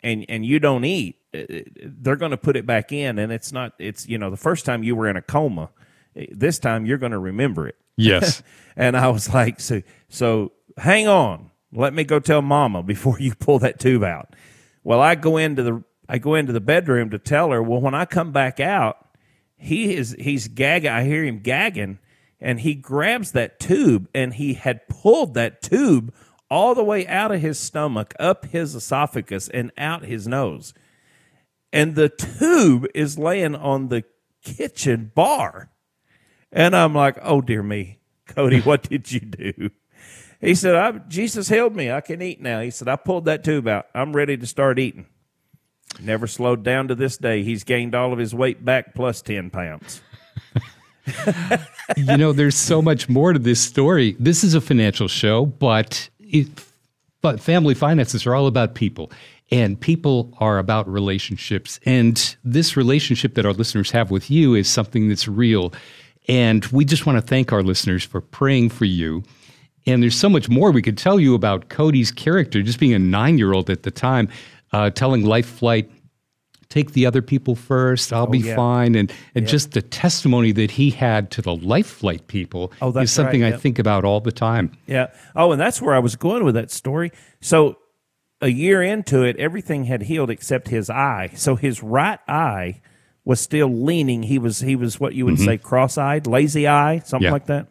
and, 0.04 0.25
and 0.27 0.45
you 0.45 0.60
don't 0.60 0.83
eat, 0.83 1.18
uh, 1.33 1.38
uh, 1.38 1.59
they're 1.83 2.16
going 2.16 2.31
to 2.31 2.38
put 2.38 2.57
it 2.57 2.66
back 2.66 2.92
in. 2.92 3.19
And 3.19 3.31
it's 3.31 3.54
not, 3.54 3.73
it's, 3.78 4.07
you 4.09 4.18
know, 4.18 4.31
the 4.31 4.38
first 4.38 4.66
time 4.66 4.83
you 4.83 4.95
were 4.95 5.07
in 5.07 5.16
a 5.16 5.21
coma, 5.21 5.69
eh, 6.16 6.26
this 6.31 6.57
time 6.57 6.88
you're 6.88 6.97
going 6.97 7.11
to 7.11 7.19
remember 7.19 7.68
it. 7.68 7.76
Yes. 7.95 8.42
and 8.76 8.97
I 8.97 9.09
was 9.09 9.31
like, 9.31 9.59
so, 9.59 9.83
so 10.09 10.52
hang 10.78 11.07
on. 11.07 11.52
Let 11.71 11.94
me 11.94 12.04
go 12.04 12.19
tell 12.19 12.42
mama 12.42 12.81
before 12.81 13.19
you 13.19 13.35
pull 13.35 13.59
that 13.59 13.80
tube 13.80 14.04
out. 14.04 14.35
Well, 14.83 14.99
I 14.99 15.14
go 15.14 15.38
into 15.38 15.61
the, 15.61 15.83
I 16.09 16.18
go 16.18 16.33
into 16.33 16.52
the 16.52 16.61
bedroom 16.61 17.11
to 17.11 17.19
tell 17.19 17.52
her, 17.52 17.61
well, 17.61 17.80
when 17.80 17.94
I 17.94 18.06
come 18.06 18.31
back 18.31 18.59
out, 18.59 19.07
he 19.56 19.94
is, 19.94 20.16
he's 20.18 20.47
gagging. 20.47 20.90
I 20.90 21.04
hear 21.04 21.23
him 21.23 21.40
gagging 21.40 21.99
and 22.42 22.62
he 22.62 22.74
grabs 22.76 23.31
that 23.34 23.60
tube 23.60 24.08
and 24.14 24.34
he 24.34 24.54
had 24.54 24.88
pulled 24.88 25.34
that 25.34 25.62
tube 25.62 26.14
all 26.50 26.74
the 26.74 26.84
way 26.84 27.06
out 27.08 27.31
of 27.31 27.42
his 27.42 27.60
stomach, 27.60 28.14
up 28.19 28.46
his 28.46 28.76
esophagus, 28.76 29.50
and 29.50 29.72
out 29.78 30.04
his 30.04 30.28
nose. 30.28 30.74
And 31.72 31.96
the 31.96 32.10
tube 32.10 32.88
is 32.96 33.19
laying 33.19 33.56
on 33.56 33.90
the 33.90 34.04
kitchen 34.44 35.12
bar. 35.14 35.69
And 36.52 36.76
I'm 36.76 36.96
like, 36.96 37.18
oh, 37.22 37.42
dear 37.42 37.62
me, 37.62 38.00
Cody, 38.26 38.60
what 38.62 38.84
did 38.90 39.12
you 39.12 39.19
do? 39.19 39.69
He 40.42 40.56
said, 40.56 41.10
Jesus 41.10 41.50
healed 41.50 41.76
me. 41.76 41.92
I 41.92 42.02
can 42.02 42.22
eat 42.22 42.42
now. 42.42 42.62
He 42.62 42.72
said, 42.72 42.88
I 42.88 42.96
pulled 42.96 43.26
that 43.26 43.44
tube 43.44 43.68
out. 43.68 43.88
I'm 43.94 44.16
ready 44.16 44.38
to 44.38 44.48
start 44.48 44.80
eating. 44.80 45.06
Never 46.00 46.28
slowed 46.28 46.64
down 46.64 46.88
to 46.88 46.96
this 46.96 47.18
day. 47.18 47.44
He's 47.44 47.64
gained 47.64 47.94
all 47.94 48.14
of 48.14 48.19
his 48.19 48.34
weight 48.34 48.64
back 48.64 48.96
plus 48.96 49.22
10 49.22 49.50
pounds 49.50 50.02
you 51.97 52.18
know, 52.18 52.33
there's 52.33 52.56
so 52.56 52.81
much 52.81 53.09
more 53.09 53.33
to 53.33 53.39
this 53.39 53.59
story. 53.59 54.16
This 54.19 54.44
is 54.44 54.54
a 54.54 54.61
financial 54.61 55.07
show, 55.07 55.45
but 55.45 56.09
it, 56.19 56.47
but 57.21 57.39
family 57.39 57.73
finances 57.73 58.25
are 58.25 58.35
all 58.35 58.47
about 58.47 58.75
people. 58.75 59.11
And 59.51 59.80
people 59.80 60.31
are 60.39 60.59
about 60.59 60.87
relationships. 60.87 61.80
And 61.85 62.35
this 62.44 62.78
relationship 62.78 63.33
that 63.33 63.45
our 63.45 63.54
listeners 63.54 63.89
have 63.92 64.11
with 64.11 64.30
you 64.30 64.54
is 64.54 64.69
something 64.69 65.09
that's 65.09 65.28
real. 65.28 65.73
And 66.28 66.63
we 66.68 66.85
just 66.85 67.07
want 67.07 67.18
to 67.18 67.21
thank 67.21 67.51
our 67.51 67.63
listeners 67.63 68.04
for 68.04 68.21
praying 68.21 68.69
for 68.69 68.85
you. 68.85 69.23
And 69.87 70.04
there's 70.04 70.16
so 70.16 70.30
much 70.30 70.49
more 70.49 70.69
we 70.71 70.83
could 70.83 70.97
tell 70.97 71.19
you 71.19 71.33
about 71.33 71.69
Cody's 71.69 72.11
character, 72.11 72.61
just 72.61 72.80
being 72.80 72.94
a 72.94 72.99
nine 72.99 73.39
year 73.39 73.54
old 73.54 73.71
at 73.71 73.83
the 73.83 73.92
time, 73.92 74.30
uh, 74.71 74.92
telling 74.92 75.25
Life 75.25 75.47
Flight 75.47 75.89
take 76.69 76.92
the 76.94 77.06
other 77.06 77.21
people 77.21 77.56
first. 77.56 78.14
I'll 78.14 78.23
oh, 78.23 78.28
be 78.28 78.44
Oh, 78.44 78.47
yeah. 78.47 78.56
fine. 78.56 78.95
And 78.95 79.11
and 79.35 79.47
just 79.47 79.71
the 79.71 79.81
testimony 79.81 80.52
that 80.54 80.71
he 80.71 80.92
had 80.92 81.31
to 81.31 81.42
the 81.42 81.56
life 81.56 81.88
flight 81.88 82.28
people 82.28 82.71
Oh, 82.81 82.95
is 82.97 83.11
something 83.11 83.42
right, 83.42 83.54
I 83.54 83.57
think 83.57 83.80
about 83.80 84.06
all 84.06 84.21
the 84.21 84.31
time. 84.31 84.71
Yeah. 84.85 85.07
Oh, 85.35 85.52
and 85.52 85.59
that's 85.59 85.81
where 85.81 85.95
I 85.95 85.99
was 85.99 86.16
going 86.16 86.44
with 86.44 86.56
that 86.56 86.71
story. 86.71 87.11
So 87.42 87.78
a 88.42 88.49
year 88.49 88.81
into 88.81 89.23
it, 89.23 89.35
everything 89.38 89.85
had 89.85 90.04
healed 90.04 90.30
except 90.30 90.68
his 90.69 90.90
eye. 90.90 91.31
So 91.35 91.56
his 91.56 91.83
right 91.83 92.19
eye 92.28 92.81
was 93.26 93.40
still 93.42 93.68
leaning. 93.68 94.23
He 94.23 94.40
was 94.40 94.59
he 94.59 94.76
was 94.76 94.99
what 94.99 95.14
you 95.14 95.26
would 95.26 95.35
mm-hmm. 95.35 95.45
say 95.45 95.57
cross-eyed, 95.57 96.28
lazy 96.28 96.68
eye, 96.68 96.99
something 96.99 97.26
Yeah. 97.26 97.31
like 97.31 97.47
that. 97.47 97.68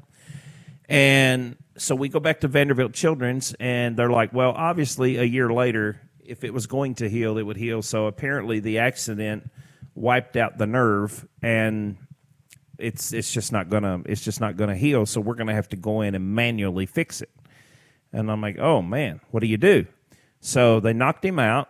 And 0.88 1.56
so 1.76 1.94
we 1.94 2.08
go 2.08 2.20
back 2.20 2.40
to 2.40 2.48
Vanderbilt 2.48 2.92
Children's, 2.92 3.54
and 3.60 3.96
they're 3.96 4.10
like, 4.10 4.32
well, 4.32 4.52
obviously, 4.52 5.16
a 5.16 5.22
year 5.24 5.52
later, 5.52 6.00
if 6.28 6.44
it 6.44 6.52
was 6.52 6.66
going 6.66 6.94
to 6.96 7.08
heal, 7.08 7.38
it 7.38 7.42
would 7.42 7.56
heal. 7.56 7.82
So 7.82 8.06
apparently, 8.06 8.60
the 8.60 8.78
accident 8.78 9.50
wiped 9.94 10.36
out 10.36 10.58
the 10.58 10.66
nerve, 10.66 11.26
and 11.42 11.96
it's 12.78 13.12
it's 13.12 13.32
just 13.32 13.50
not 13.50 13.68
gonna 13.68 14.02
it's 14.04 14.22
just 14.22 14.40
not 14.40 14.56
gonna 14.56 14.76
heal. 14.76 15.06
So 15.06 15.20
we're 15.20 15.34
gonna 15.34 15.54
have 15.54 15.70
to 15.70 15.76
go 15.76 16.02
in 16.02 16.14
and 16.14 16.34
manually 16.34 16.86
fix 16.86 17.22
it. 17.22 17.30
And 18.12 18.30
I'm 18.30 18.40
like, 18.40 18.58
oh 18.58 18.82
man, 18.82 19.20
what 19.30 19.40
do 19.40 19.46
you 19.46 19.56
do? 19.56 19.86
So 20.40 20.80
they 20.80 20.92
knocked 20.92 21.24
him 21.24 21.38
out, 21.38 21.68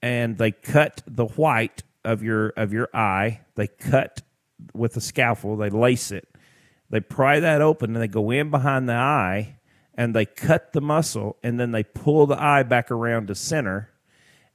and 0.00 0.38
they 0.38 0.52
cut 0.52 1.02
the 1.06 1.26
white 1.26 1.82
of 2.04 2.22
your 2.22 2.50
of 2.50 2.72
your 2.72 2.88
eye. 2.94 3.40
They 3.56 3.66
cut 3.66 4.22
with 4.72 4.96
a 4.96 5.00
scalpel. 5.00 5.56
They 5.56 5.70
lace 5.70 6.12
it. 6.12 6.28
They 6.88 7.00
pry 7.00 7.40
that 7.40 7.60
open 7.60 7.94
and 7.94 8.02
they 8.02 8.08
go 8.08 8.30
in 8.30 8.50
behind 8.50 8.88
the 8.88 8.94
eye 8.94 9.56
and 9.94 10.14
they 10.14 10.24
cut 10.24 10.72
the 10.72 10.80
muscle 10.80 11.36
and 11.42 11.58
then 11.58 11.72
they 11.72 11.82
pull 11.82 12.26
the 12.26 12.40
eye 12.40 12.62
back 12.62 12.92
around 12.92 13.26
to 13.26 13.34
center 13.34 13.90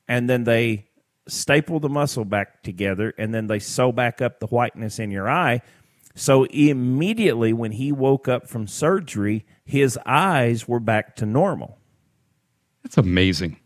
and 0.07 0.29
then 0.29 0.43
they 0.43 0.89
staple 1.27 1.79
the 1.79 1.89
muscle 1.89 2.25
back 2.25 2.63
together 2.63 3.13
and 3.17 3.33
then 3.33 3.47
they 3.47 3.59
sew 3.59 3.91
back 3.91 4.21
up 4.21 4.39
the 4.39 4.47
whiteness 4.47 4.99
in 4.99 5.11
your 5.11 5.29
eye. 5.29 5.61
So 6.15 6.43
immediately 6.45 7.53
when 7.53 7.71
he 7.71 7.91
woke 7.91 8.27
up 8.27 8.49
from 8.49 8.67
surgery, 8.67 9.45
his 9.63 9.97
eyes 10.05 10.67
were 10.67 10.79
back 10.79 11.15
to 11.17 11.25
normal. 11.25 11.77
That's 12.83 12.97
amazing. 12.97 13.57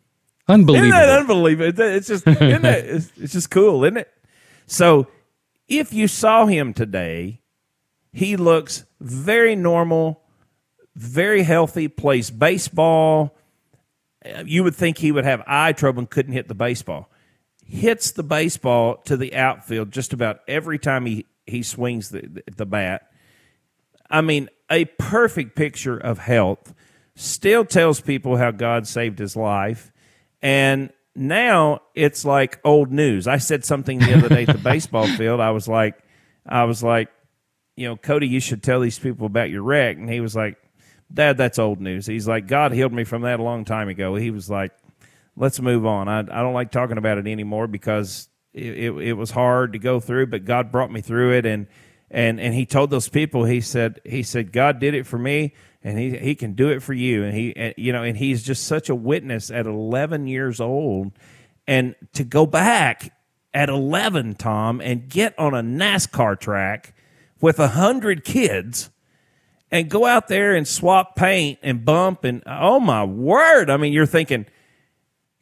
Unbelievable. 0.48 0.90
Isn't 0.90 1.08
that 1.08 1.20
unbelievable? 1.20 1.82
It's 1.82 2.08
just 2.08 2.28
isn't 2.28 2.66
it's, 2.66 3.12
it's 3.18 3.34
just 3.34 3.50
cool, 3.50 3.84
isn't 3.84 3.98
it? 3.98 4.12
So 4.68 5.08
if 5.68 5.94
you 5.94 6.08
saw 6.08 6.46
him 6.46 6.74
today, 6.74 7.42
he 8.12 8.38
looks 8.38 8.86
very 9.00 9.56
normal, 9.56 10.22
very 10.96 11.44
healthy, 11.44 11.88
plays 11.88 12.30
baseball. 12.30 13.36
Uh, 14.26 14.44
You 14.46 14.64
would 14.64 14.76
think 14.76 14.98
he 14.98 15.12
would 15.12 15.26
have 15.26 15.44
eye 15.48 15.74
trouble 15.74 16.00
and 16.00 16.10
couldn't 16.10 16.34
hit 16.34 16.48
the 16.48 16.56
baseball. 16.56 17.10
Hits 17.66 18.12
the 18.12 18.24
baseball 18.24 18.98
to 19.06 19.18
the 19.18 19.36
outfield 19.36 19.92
just 19.92 20.14
about 20.14 20.40
every 20.48 20.78
time 20.80 21.06
he, 21.06 21.26
he 21.46 21.64
swings 21.64 22.10
the, 22.10 22.44
the 22.56 22.66
bat. 22.66 23.10
I 24.10 24.22
mean, 24.22 24.50
a 24.70 24.86
perfect 24.86 25.56
picture 25.56 25.98
of 25.98 26.20
health. 26.20 26.74
Still 27.16 27.64
tells 27.64 28.02
people 28.02 28.38
how 28.38 28.52
God 28.52 28.88
saved 28.88 29.20
his 29.20 29.36
life. 29.36 29.92
And 30.42 30.92
now 31.16 31.82
it's 31.96 32.26
like 32.26 32.60
old 32.64 32.92
news. 32.92 33.26
I 33.28 33.38
said 33.38 33.64
something 33.64 34.00
the 34.00 34.18
other 34.18 34.30
day 34.30 34.44
at 34.44 34.56
the 34.56 34.62
baseball 34.64 35.08
field. 35.08 35.40
I 35.40 35.52
was 35.52 35.68
like, 35.68 35.98
I 36.46 36.66
was 36.66 36.84
like, 36.84 37.10
you 37.78 37.88
know, 37.88 37.96
Cody, 37.96 38.28
you 38.28 38.40
should 38.40 38.62
tell 38.62 38.80
these 38.82 39.00
people 39.00 39.26
about 39.26 39.50
your 39.50 39.64
wreck. 39.64 39.98
And 39.98 40.10
he 40.10 40.20
was 40.20 40.36
like, 40.36 40.58
Dad, 41.14 41.38
that's 41.38 41.60
old 41.60 41.80
news. 41.80 42.06
He's 42.06 42.28
like, 42.28 42.48
God 42.48 42.72
healed 42.72 42.94
me 42.94 43.04
from 43.04 43.22
that 43.24 43.40
a 43.40 43.44
long 43.44 43.66
time 43.66 43.90
ago. 43.90 44.16
He 44.16 44.32
was 44.32 44.50
like, 44.50 44.72
let's 45.36 45.60
move 45.60 45.86
on. 45.86 46.08
I, 46.08 46.20
I 46.20 46.42
don't 46.42 46.54
like 46.54 46.72
talking 46.72 46.98
about 46.98 47.18
it 47.18 47.28
anymore 47.28 47.68
because 47.68 48.30
it, 48.54 48.78
it, 48.78 48.92
it 48.92 49.14
was 49.14 49.32
hard 49.32 49.74
to 49.74 49.80
go 49.80 50.00
through, 50.00 50.28
but 50.28 50.46
God 50.46 50.72
brought 50.72 50.92
me 50.92 51.02
through 51.02 51.34
it. 51.34 51.46
And, 51.46 51.68
and, 52.10 52.40
and 52.40 52.54
he 52.54 52.66
told 52.66 52.90
those 52.90 53.10
people, 53.10 53.46
he 53.46 53.62
said, 53.62 54.02
he 54.04 54.24
said, 54.24 54.52
God 54.52 54.80
did 54.80 54.94
it 54.94 55.06
for 55.06 55.18
me 55.18 55.54
and 55.84 56.00
he, 56.00 56.18
he 56.18 56.36
can 56.36 56.54
do 56.54 56.70
it 56.70 56.82
for 56.82 56.94
you. 56.94 57.24
And 57.24 57.36
he, 57.36 57.56
and, 57.56 57.74
you 57.78 57.94
know, 57.94 58.04
and 58.04 58.18
he's 58.18 58.44
just 58.44 58.66
such 58.66 58.90
a 58.90 58.96
witness 58.96 59.52
at 59.52 59.68
11 59.68 60.28
years 60.28 60.60
old. 60.60 61.12
And 61.68 61.96
to 62.14 62.24
go 62.24 62.46
back 62.46 63.14
at 63.54 63.70
11, 63.70 64.36
Tom, 64.36 64.82
and 64.82 65.08
get 65.08 65.38
on 65.38 65.54
a 65.54 65.62
NASCAR 65.62 66.40
track 66.40 66.96
with 67.40 67.60
a 67.60 67.70
hundred 67.70 68.24
kids 68.24 68.90
and 69.72 69.90
go 69.90 70.06
out 70.06 70.28
there 70.28 70.56
and 70.56 70.68
swap 70.68 71.16
paint 71.16 71.60
and 71.64 71.84
bump 71.86 72.24
and 72.24 72.44
oh 72.46 72.80
my 72.80 73.04
word. 73.04 73.70
I 73.70 73.78
mean 73.78 73.94
you're 73.94 74.06
thinking 74.06 74.46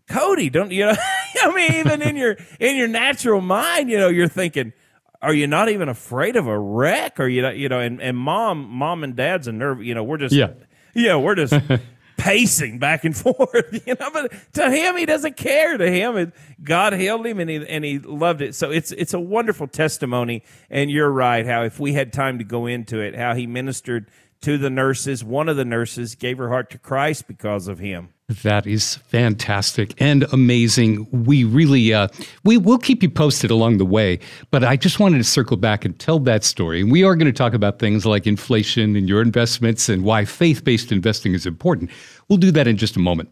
cody 0.08 0.50
don't 0.50 0.72
you 0.72 0.86
know? 0.86 0.96
I 1.44 1.52
mean 1.54 1.74
even 1.76 2.02
in 2.02 2.16
your 2.16 2.38
in 2.60 2.76
your 2.76 2.88
natural 2.88 3.42
mind 3.42 3.90
you 3.90 3.98
know 3.98 4.10
you're 4.10 4.28
thinking 4.28 4.74
are 5.22 5.34
you 5.34 5.48
not 5.48 5.70
even 5.70 5.88
afraid 5.88 6.36
of 6.36 6.48
a 6.48 6.60
wreck? 6.60 7.20
Or 7.20 7.28
you 7.28 7.42
know 7.42 7.50
you 7.52 7.70
know 7.70 7.80
and, 7.80 8.02
and 8.02 8.18
mom 8.18 8.68
mom 8.70 9.04
and 9.04 9.16
dad's 9.16 9.48
a 9.48 9.52
nerve 9.52 9.82
you 9.84 9.96
know 9.96 10.04
we're 10.04 10.18
just 10.18 10.36
Yeah. 10.36 10.52
know 10.96 11.20
we're 11.20 11.36
just 11.36 11.54
pacing 12.18 12.80
back 12.80 13.04
and 13.04 13.16
forth 13.24 13.88
you 13.88 13.96
know 14.00 14.10
but 14.12 14.32
to 14.54 14.70
him 14.70 14.98
he 14.98 15.06
doesn't 15.06 15.38
care. 15.38 15.78
To 15.78 15.90
him 15.90 16.18
it, 16.18 16.34
god 16.64 16.94
healed 16.94 17.26
him 17.26 17.40
and 17.40 17.50
he 17.50 17.66
and 17.68 17.84
he 17.84 18.00
loved 18.00 18.42
it. 18.42 18.56
So 18.56 18.72
it's 18.72 18.92
it's 18.92 19.14
a 19.14 19.20
wonderful 19.20 19.68
testimony. 19.68 20.44
And 20.70 20.90
you're 20.90 21.12
right 21.12 21.46
how 21.46 21.64
if 21.64 21.80
we 21.80 21.94
had 21.94 22.14
time 22.14 22.38
to 22.40 22.44
go 22.44 22.66
into 22.66 23.00
it 23.00 23.16
how 23.16 23.34
he 23.34 23.48
ministered 23.48 24.10
to 24.42 24.58
the 24.58 24.70
nurses. 24.70 25.24
One 25.24 25.50
of 25.50 25.58
the 25.58 25.66
nurses 25.66 26.16
gave 26.16 26.38
her 26.38 26.50
heart 26.50 26.70
to 26.72 26.78
christ 26.78 27.28
because 27.28 27.68
of 27.68 27.80
him 27.80 28.10
That 28.42 28.66
is 28.66 28.96
fantastic 28.96 29.94
and 30.02 30.24
amazing. 30.32 31.08
We 31.12 31.44
really 31.44 31.94
uh, 31.94 32.08
we 32.44 32.58
will 32.58 32.80
keep 32.80 33.04
you 33.04 33.10
posted 33.10 33.52
along 33.52 33.78
the 33.78 33.86
way, 33.86 34.20
but 34.50 34.64
I 34.64 34.76
just 34.76 35.00
wanted 35.00 35.20
to 35.20 35.24
circle 35.24 35.58
back 35.58 35.86
and 35.86 35.98
tell 36.00 36.20
that 36.20 36.44
story. 36.44 36.82
And 36.82 36.92
we 36.92 37.04
are 37.04 37.16
going 37.16 37.32
to 37.32 37.38
talk 37.38 37.54
about 37.54 37.80
things 37.80 38.06
like 38.06 38.26
inflation 38.26 38.96
and 38.96 39.08
your 39.08 39.22
investments 39.22 39.90
and 39.90 40.04
why 40.04 40.26
faith-based 40.26 40.92
investing 40.92 41.34
is 41.34 41.46
important. 41.46 41.92
We'll 42.28 42.38
do 42.38 42.52
that 42.52 42.68
in 42.68 42.78
just 42.78 42.96
a 42.96 43.00
moment. 43.00 43.30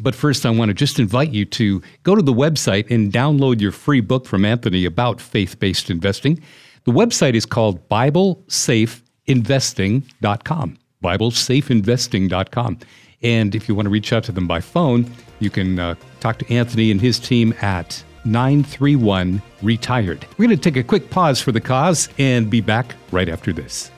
But 0.00 0.14
first, 0.14 0.44
I 0.44 0.50
want 0.50 0.68
to 0.68 0.74
just 0.74 0.98
invite 0.98 1.30
you 1.30 1.46
to 1.46 1.80
go 2.02 2.14
to 2.14 2.20
the 2.20 2.34
website 2.34 2.90
and 2.90 3.10
download 3.10 3.60
your 3.60 3.72
free 3.72 4.00
book 4.00 4.26
from 4.26 4.44
Anthony 4.44 4.84
about 4.84 5.20
faith 5.20 5.58
based 5.58 5.88
investing. 5.88 6.42
The 6.84 6.92
website 6.92 7.34
is 7.34 7.46
called 7.46 7.88
BibleSafeInvesting.com. 7.88 10.78
BibleSafeInvesting.com. 11.02 12.78
And 13.22 13.54
if 13.54 13.68
you 13.68 13.74
want 13.74 13.86
to 13.86 13.90
reach 13.90 14.12
out 14.12 14.24
to 14.24 14.32
them 14.32 14.46
by 14.46 14.60
phone, 14.60 15.10
you 15.40 15.50
can 15.50 15.78
uh, 15.78 15.94
talk 16.20 16.38
to 16.38 16.52
Anthony 16.52 16.90
and 16.90 17.00
his 17.00 17.18
team 17.18 17.54
at 17.60 18.02
931 18.24 19.42
Retired. 19.62 20.26
We're 20.36 20.46
going 20.46 20.56
to 20.58 20.62
take 20.70 20.76
a 20.76 20.86
quick 20.86 21.10
pause 21.10 21.40
for 21.40 21.52
the 21.52 21.60
cause 21.60 22.08
and 22.18 22.48
be 22.48 22.60
back 22.60 22.94
right 23.10 23.28
after 23.28 23.52
this. 23.52 23.90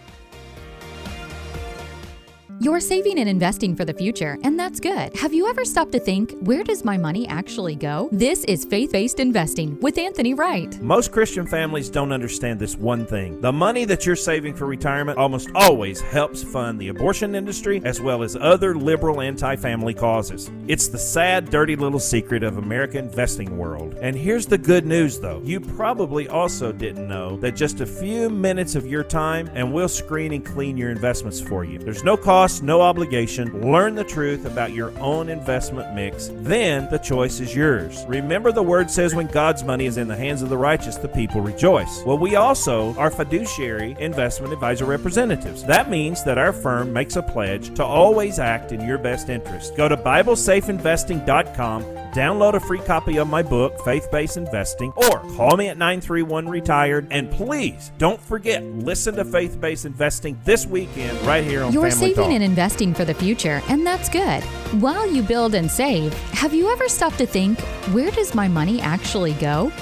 You're 2.62 2.80
saving 2.80 3.18
and 3.18 3.26
investing 3.26 3.74
for 3.74 3.86
the 3.86 3.94
future, 3.94 4.36
and 4.44 4.60
that's 4.60 4.80
good. 4.80 5.16
Have 5.16 5.32
you 5.32 5.48
ever 5.48 5.64
stopped 5.64 5.92
to 5.92 5.98
think, 5.98 6.34
where 6.40 6.62
does 6.62 6.84
my 6.84 6.98
money 6.98 7.26
actually 7.26 7.74
go? 7.74 8.10
This 8.12 8.44
is 8.44 8.66
Faith 8.66 8.92
Based 8.92 9.18
Investing 9.18 9.80
with 9.80 9.96
Anthony 9.96 10.34
Wright. 10.34 10.78
Most 10.82 11.10
Christian 11.10 11.46
families 11.46 11.88
don't 11.88 12.12
understand 12.12 12.60
this 12.60 12.76
one 12.76 13.06
thing. 13.06 13.40
The 13.40 13.50
money 13.50 13.86
that 13.86 14.04
you're 14.04 14.14
saving 14.14 14.56
for 14.56 14.66
retirement 14.66 15.16
almost 15.16 15.48
always 15.54 16.02
helps 16.02 16.42
fund 16.42 16.78
the 16.78 16.88
abortion 16.88 17.34
industry 17.34 17.80
as 17.86 17.98
well 17.98 18.22
as 18.22 18.36
other 18.36 18.74
liberal 18.74 19.22
anti 19.22 19.56
family 19.56 19.94
causes. 19.94 20.50
It's 20.68 20.88
the 20.88 20.98
sad, 20.98 21.48
dirty 21.48 21.76
little 21.76 21.98
secret 21.98 22.42
of 22.42 22.58
American 22.58 23.06
investing 23.06 23.56
world. 23.56 23.94
And 24.02 24.14
here's 24.14 24.44
the 24.44 24.58
good 24.58 24.84
news 24.84 25.18
though. 25.18 25.40
You 25.46 25.60
probably 25.60 26.28
also 26.28 26.72
didn't 26.72 27.08
know 27.08 27.38
that 27.38 27.56
just 27.56 27.80
a 27.80 27.86
few 27.86 28.28
minutes 28.28 28.74
of 28.74 28.86
your 28.86 29.02
time 29.02 29.48
and 29.54 29.72
we'll 29.72 29.88
screen 29.88 30.34
and 30.34 30.44
clean 30.44 30.76
your 30.76 30.90
investments 30.90 31.40
for 31.40 31.64
you. 31.64 31.78
There's 31.78 32.04
no 32.04 32.18
cost, 32.18 32.49
no 32.62 32.80
obligation. 32.80 33.70
Learn 33.70 33.94
the 33.94 34.04
truth 34.04 34.44
about 34.44 34.72
your 34.72 34.96
own 34.98 35.28
investment 35.28 35.94
mix. 35.94 36.30
Then 36.34 36.88
the 36.90 36.98
choice 36.98 37.40
is 37.40 37.54
yours. 37.54 38.04
Remember 38.08 38.52
the 38.52 38.62
word 38.62 38.90
says 38.90 39.14
when 39.14 39.28
God's 39.28 39.62
money 39.62 39.86
is 39.86 39.96
in 39.96 40.08
the 40.08 40.16
hands 40.16 40.42
of 40.42 40.48
the 40.48 40.58
righteous, 40.58 40.96
the 40.96 41.08
people 41.08 41.40
rejoice. 41.40 42.02
Well, 42.04 42.18
we 42.18 42.36
also 42.36 42.94
are 42.96 43.10
fiduciary 43.10 43.96
investment 44.00 44.52
advisor 44.52 44.84
representatives. 44.84 45.64
That 45.64 45.88
means 45.88 46.24
that 46.24 46.38
our 46.38 46.52
firm 46.52 46.92
makes 46.92 47.16
a 47.16 47.22
pledge 47.22 47.74
to 47.76 47.84
always 47.84 48.38
act 48.38 48.72
in 48.72 48.86
your 48.86 48.98
best 48.98 49.28
interest. 49.28 49.76
Go 49.76 49.88
to 49.88 49.96
BibleSafeInvesting.com, 49.96 52.09
download 52.12 52.54
a 52.54 52.60
free 52.60 52.80
copy 52.80 53.18
of 53.18 53.28
my 53.28 53.42
book, 53.42 53.78
Faith 53.84 54.10
Based 54.10 54.36
Investing, 54.36 54.92
or 54.96 55.20
call 55.36 55.56
me 55.56 55.68
at 55.68 55.78
931 55.78 56.48
Retired. 56.48 57.06
And 57.10 57.30
please 57.30 57.92
don't 57.98 58.20
forget, 58.20 58.62
listen 58.64 59.14
to 59.16 59.24
Faith 59.24 59.60
Based 59.60 59.84
Investing 59.84 60.38
this 60.44 60.66
weekend 60.66 61.20
right 61.22 61.44
here 61.44 61.62
on 61.62 61.72
You're 61.72 61.90
Family 61.90 62.10
saving 62.10 62.24
Talk. 62.24 62.32
and 62.32 62.42
investing 62.42 62.94
for 62.94 63.04
the 63.04 63.14
future, 63.14 63.62
and 63.68 63.86
that's 63.86 64.08
good. 64.08 64.42
While 64.82 65.10
you 65.10 65.22
build 65.22 65.54
and 65.54 65.70
save, 65.70 66.12
have 66.32 66.54
you 66.54 66.70
ever 66.70 66.88
stopped 66.88 67.18
to 67.18 67.26
think, 67.26 67.60
where 67.92 68.10
does 68.10 68.34
my 68.34 68.48
money 68.48 68.80
actually 68.80 69.34
go? 69.34 69.72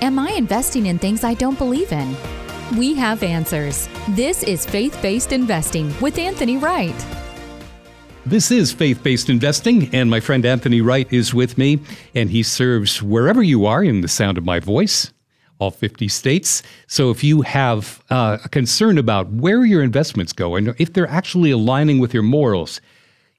Am 0.00 0.18
I 0.18 0.30
investing 0.32 0.86
in 0.86 0.98
things 0.98 1.24
I 1.24 1.34
don't 1.34 1.58
believe 1.58 1.92
in? 1.92 2.16
We 2.76 2.94
have 2.94 3.22
answers. 3.22 3.88
This 4.10 4.42
is 4.42 4.66
Faith 4.66 4.98
Based 5.00 5.32
Investing 5.32 5.92
with 6.00 6.18
Anthony 6.18 6.58
Wright. 6.58 6.94
This 8.28 8.50
is 8.50 8.74
Faith 8.74 9.02
Based 9.02 9.30
Investing, 9.30 9.88
and 9.94 10.10
my 10.10 10.20
friend 10.20 10.44
Anthony 10.44 10.82
Wright 10.82 11.10
is 11.10 11.32
with 11.32 11.56
me, 11.56 11.80
and 12.14 12.28
he 12.28 12.42
serves 12.42 13.02
wherever 13.02 13.42
you 13.42 13.64
are 13.64 13.82
in 13.82 14.02
the 14.02 14.08
sound 14.08 14.36
of 14.36 14.44
my 14.44 14.60
voice, 14.60 15.14
all 15.58 15.70
50 15.70 16.08
states. 16.08 16.62
So 16.88 17.10
if 17.10 17.24
you 17.24 17.40
have 17.40 18.04
uh, 18.10 18.36
a 18.44 18.48
concern 18.50 18.98
about 18.98 19.32
where 19.32 19.64
your 19.64 19.82
investments 19.82 20.34
go 20.34 20.56
and 20.56 20.74
if 20.78 20.92
they're 20.92 21.08
actually 21.08 21.52
aligning 21.52 22.00
with 22.00 22.12
your 22.12 22.22
morals, 22.22 22.82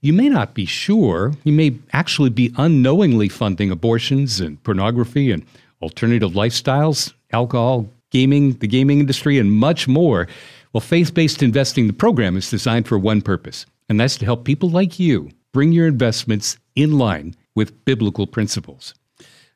you 0.02 0.12
may 0.12 0.28
not 0.28 0.56
be 0.56 0.66
sure. 0.66 1.36
You 1.44 1.54
may 1.54 1.78
actually 1.94 2.32
be 2.32 2.52
unknowingly 2.58 3.30
funding 3.30 3.70
abortions 3.70 4.40
and 4.40 4.62
pornography 4.64 5.32
and 5.32 5.46
alternative 5.84 6.32
lifestyles, 6.32 7.14
alcohol, 7.32 7.88
gaming, 8.10 8.54
the 8.54 8.68
gaming 8.68 9.00
industry, 9.02 9.38
and 9.38 9.52
much 9.52 9.88
more. 9.88 10.28
Well, 10.74 10.82
faith 10.82 11.14
based 11.14 11.44
investing, 11.44 11.86
the 11.86 11.94
program 11.94 12.36
is 12.36 12.50
designed 12.50 12.88
for 12.88 12.98
one 12.98 13.22
purpose 13.22 13.68
and 13.90 14.00
that's 14.00 14.18
to 14.18 14.26
help 14.26 14.46
people 14.46 14.70
like 14.70 15.00
you 15.00 15.32
bring 15.52 15.72
your 15.72 15.88
investments 15.88 16.58
in 16.76 16.98
line 16.98 17.36
with 17.56 17.84
biblical 17.86 18.28
principles. 18.28 18.94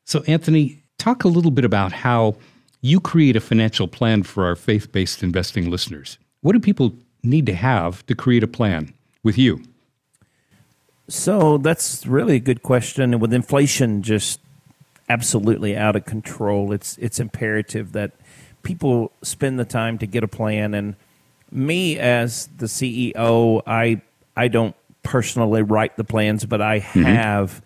So, 0.06 0.24
Anthony, 0.28 0.84
talk 0.98 1.24
a 1.24 1.28
little 1.30 1.52
bit 1.52 1.64
about 1.64 1.92
how 1.92 2.36
you 2.82 3.00
create 3.00 3.36
a 3.36 3.40
financial 3.40 3.88
plan 3.88 4.24
for 4.24 4.46
our 4.46 4.56
faith 4.56 4.92
based 4.92 5.24
investing 5.24 5.70
listeners. 5.70 6.18
What 6.42 6.54
do 6.54 6.60
people 6.60 6.94
need 7.22 7.46
to 7.46 7.54
have 7.54 8.06
to 8.08 8.16
create 8.16 8.44
a 8.44 8.48
plan 8.48 8.94
with 9.24 9.38
you? 9.38 9.64
So, 11.08 11.58
that's 11.58 12.06
really 12.06 12.38
a 12.38 12.42
good 12.42 12.64
question. 12.64 13.14
And 13.14 13.22
with 13.22 13.34
inflation 13.34 14.02
just 14.02 14.40
absolutely 15.08 15.78
out 15.78 15.96
of 15.96 16.06
control, 16.06 16.72
it's, 16.72 16.98
it's 16.98 17.20
imperative 17.20 17.92
that 17.92 18.12
people 18.64 19.12
spend 19.22 19.60
the 19.60 19.66
time 19.66 19.98
to 20.00 20.08
get 20.08 20.24
a 20.24 20.28
plan. 20.28 20.74
And 20.74 20.96
me, 21.52 22.00
as 22.00 22.48
the 22.58 22.66
CEO, 22.66 23.62
I 23.68 24.02
I 24.36 24.48
don't 24.48 24.76
personally 25.04 25.62
write 25.62 25.98
the 25.98 26.04
plans, 26.04 26.46
but 26.46 26.62
I 26.62 26.80
mm-hmm. 26.80 27.04
have 27.04 27.62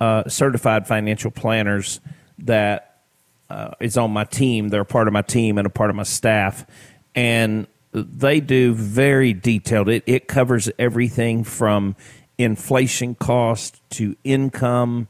uh, 0.00 0.28
certified 0.28 0.86
financial 0.86 1.30
planners 1.30 2.00
that 2.38 3.02
uh, 3.50 3.70
is 3.80 3.96
on 3.96 4.10
my 4.10 4.24
team. 4.24 4.68
They're 4.68 4.82
a 4.82 4.86
part 4.86 5.06
of 5.06 5.12
my 5.12 5.22
team 5.22 5.58
and 5.58 5.66
a 5.66 5.70
part 5.70 5.90
of 5.90 5.96
my 5.96 6.02
staff, 6.02 6.66
and 7.14 7.66
they 7.92 8.40
do 8.40 8.74
very 8.74 9.32
detailed. 9.32 9.88
It 9.88 10.02
it 10.06 10.28
covers 10.28 10.70
everything 10.78 11.44
from 11.44 11.96
inflation 12.36 13.14
cost 13.14 13.82
to 13.90 14.16
income 14.22 15.08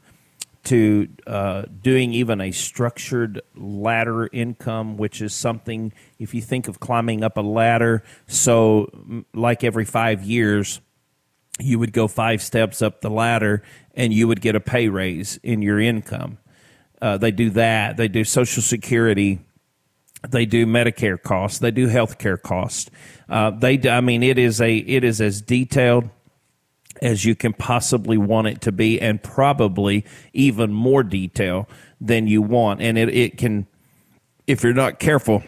to 0.63 1.07
uh, 1.25 1.63
doing 1.81 2.13
even 2.13 2.41
a 2.41 2.51
structured 2.51 3.41
ladder 3.55 4.29
income, 4.31 4.97
which 4.97 5.21
is 5.21 5.33
something 5.33 5.93
if 6.19 6.33
you 6.33 6.41
think 6.41 6.67
of 6.67 6.79
climbing 6.79 7.23
up 7.23 7.37
a 7.37 7.41
ladder. 7.41 8.03
So, 8.27 9.23
like 9.33 9.63
every 9.63 9.85
five 9.85 10.23
years 10.23 10.81
you 11.59 11.79
would 11.79 11.93
go 11.93 12.07
five 12.07 12.41
steps 12.41 12.81
up 12.81 13.01
the 13.01 13.09
ladder 13.09 13.63
and 13.93 14.13
you 14.13 14.27
would 14.27 14.41
get 14.41 14.55
a 14.55 14.59
pay 14.59 14.87
raise 14.87 15.37
in 15.43 15.61
your 15.61 15.79
income. 15.79 16.37
Uh, 17.01 17.17
they 17.17 17.31
do 17.31 17.49
that. 17.51 17.97
They 17.97 18.07
do 18.07 18.23
Social 18.23 18.61
Security. 18.61 19.39
They 20.27 20.45
do 20.45 20.65
Medicare 20.65 21.21
costs. 21.21 21.59
They 21.59 21.71
do 21.71 21.87
health 21.87 22.17
care 22.17 22.37
costs. 22.37 22.89
Uh, 23.29 23.51
they, 23.51 23.79
I 23.89 24.01
mean, 24.01 24.23
it 24.23 24.37
is 24.37 24.59
a 24.59 24.77
it 24.77 25.03
is 25.03 25.21
as 25.21 25.41
detailed 25.41 26.09
as 27.01 27.23
you 27.23 27.35
can 27.35 27.53
possibly 27.53 28.17
want 28.17 28.47
it 28.47 28.61
to 28.61 28.71
be, 28.71 28.99
and 28.99 29.23
probably 29.23 30.05
even 30.33 30.73
more 30.73 31.03
detail 31.03 31.69
than 32.01 32.27
you 32.27 32.41
want. 32.41 32.81
And 32.81 32.97
it, 32.97 33.09
it 33.09 33.37
can, 33.37 33.67
if 34.47 34.63
you're 34.63 34.73
not 34.73 34.99
careful, 34.99 35.43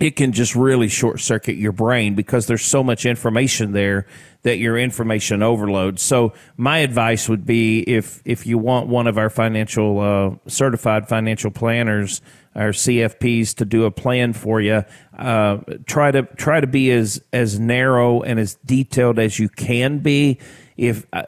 it 0.00 0.16
can 0.16 0.32
just 0.32 0.54
really 0.54 0.88
short 0.88 1.20
circuit 1.20 1.56
your 1.56 1.72
brain 1.72 2.14
because 2.14 2.46
there's 2.46 2.64
so 2.64 2.82
much 2.82 3.04
information 3.04 3.72
there 3.72 4.06
that 4.42 4.58
your 4.58 4.76
information 4.76 5.42
overload. 5.42 6.00
So 6.00 6.32
my 6.56 6.78
advice 6.78 7.28
would 7.28 7.46
be 7.46 7.80
if 7.80 8.22
if 8.24 8.46
you 8.46 8.58
want 8.58 8.88
one 8.88 9.06
of 9.06 9.18
our 9.18 9.30
financial 9.30 10.00
uh, 10.00 10.48
certified 10.48 11.08
financial 11.08 11.50
planners, 11.50 12.22
our 12.54 12.70
CFPs, 12.70 13.54
to 13.56 13.64
do 13.64 13.84
a 13.84 13.90
plan 13.90 14.32
for 14.32 14.60
you, 14.60 14.84
uh, 15.16 15.58
try 15.86 16.10
to 16.10 16.22
try 16.36 16.60
to 16.60 16.66
be 16.66 16.90
as 16.90 17.22
as 17.32 17.60
narrow 17.60 18.22
and 18.22 18.40
as 18.40 18.54
detailed 18.64 19.18
as 19.18 19.38
you 19.38 19.48
can 19.48 19.98
be. 19.98 20.38
If 20.76 21.06
uh, 21.12 21.24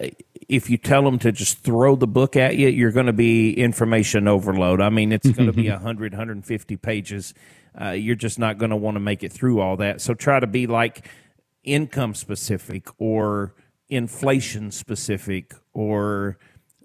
if 0.49 0.69
you 0.71 0.79
tell 0.79 1.03
them 1.03 1.19
to 1.21 1.33
just 1.33 1.59
throw 1.59 1.97
the 1.97 2.07
book 2.07 2.37
at 2.37 2.57
you, 2.57 2.69
you're 2.69 2.93
going 2.93 3.07
to 3.07 3.13
be 3.13 3.53
information 3.53 4.27
overload. 4.27 4.81
I 4.81 4.91
mean, 4.91 5.13
it's 5.13 5.31
going 5.31 5.47
to 5.47 5.53
be 5.53 5.71
100, 5.71 6.13
150 6.13 6.77
pages. 6.77 7.35
Uh, 7.81 7.91
you're 7.91 8.15
just 8.15 8.39
not 8.39 8.59
going 8.59 8.71
to 8.71 8.77
want 8.77 8.95
to 8.95 9.01
make 9.01 9.23
it 9.23 9.33
through 9.33 9.61
all 9.61 9.77
that. 9.79 10.01
So 10.01 10.15
try 10.15 10.39
to 10.41 10.47
be 10.47 10.67
like 10.67 11.09
income 11.65 12.15
specific 12.15 12.89
or 12.99 13.55
inflation 13.89 14.71
specific 14.71 15.55
or 15.73 16.39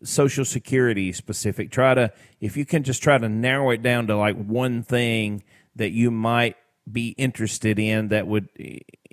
social 0.03 0.45
security 0.45 1.11
specific 1.11 1.71
try 1.71 1.93
to 1.93 2.11
if 2.39 2.55
you 2.55 2.65
can 2.65 2.83
just 2.83 3.03
try 3.03 3.17
to 3.17 3.27
narrow 3.27 3.69
it 3.71 3.81
down 3.81 4.07
to 4.07 4.15
like 4.15 4.35
one 4.35 4.81
thing 4.83 5.43
that 5.75 5.91
you 5.91 6.09
might 6.09 6.55
be 6.89 7.09
interested 7.17 7.77
in 7.77 8.07
that 8.07 8.27
would 8.27 8.47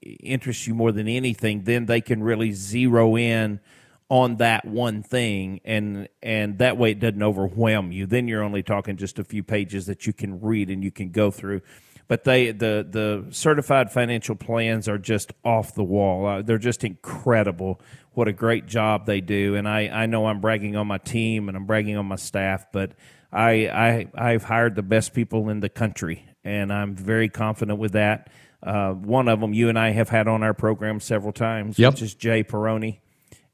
interest 0.02 0.66
you 0.66 0.74
more 0.74 0.92
than 0.92 1.08
anything 1.08 1.64
then 1.64 1.86
they 1.86 2.00
can 2.00 2.22
really 2.22 2.52
zero 2.52 3.16
in 3.16 3.60
on 4.08 4.36
that 4.36 4.64
one 4.64 5.02
thing 5.02 5.60
and 5.64 6.08
and 6.22 6.58
that 6.58 6.76
way 6.76 6.92
it 6.92 7.00
doesn't 7.00 7.22
overwhelm 7.22 7.90
you 7.90 8.06
then 8.06 8.28
you're 8.28 8.42
only 8.42 8.62
talking 8.62 8.96
just 8.96 9.18
a 9.18 9.24
few 9.24 9.42
pages 9.42 9.86
that 9.86 10.06
you 10.06 10.12
can 10.12 10.40
read 10.40 10.70
and 10.70 10.84
you 10.84 10.92
can 10.92 11.10
go 11.10 11.30
through 11.30 11.60
but 12.08 12.24
they 12.24 12.52
the 12.52 12.86
the 12.88 13.26
certified 13.30 13.90
financial 13.90 14.36
plans 14.36 14.88
are 14.88 14.98
just 14.98 15.32
off 15.44 15.74
the 15.74 15.84
wall. 15.84 16.26
Uh, 16.26 16.42
they're 16.42 16.58
just 16.58 16.84
incredible. 16.84 17.80
What 18.12 18.28
a 18.28 18.32
great 18.32 18.66
job 18.66 19.06
they 19.06 19.20
do, 19.20 19.56
and 19.56 19.68
I 19.68 19.88
I 19.88 20.06
know 20.06 20.26
I'm 20.26 20.40
bragging 20.40 20.76
on 20.76 20.86
my 20.86 20.98
team 20.98 21.48
and 21.48 21.56
I'm 21.56 21.66
bragging 21.66 21.96
on 21.96 22.06
my 22.06 22.16
staff, 22.16 22.66
but 22.72 22.92
I 23.32 23.68
I 23.68 24.08
I've 24.14 24.44
hired 24.44 24.76
the 24.76 24.82
best 24.82 25.14
people 25.14 25.48
in 25.48 25.60
the 25.60 25.68
country, 25.68 26.24
and 26.44 26.72
I'm 26.72 26.94
very 26.94 27.28
confident 27.28 27.78
with 27.78 27.92
that. 27.92 28.30
Uh, 28.62 28.92
one 28.92 29.28
of 29.28 29.40
them 29.40 29.52
you 29.52 29.68
and 29.68 29.78
I 29.78 29.90
have 29.90 30.08
had 30.08 30.28
on 30.28 30.42
our 30.42 30.54
program 30.54 31.00
several 31.00 31.32
times, 31.32 31.78
yep. 31.78 31.92
which 31.92 32.02
is 32.02 32.14
Jay 32.14 32.42
Peroni. 32.42 33.00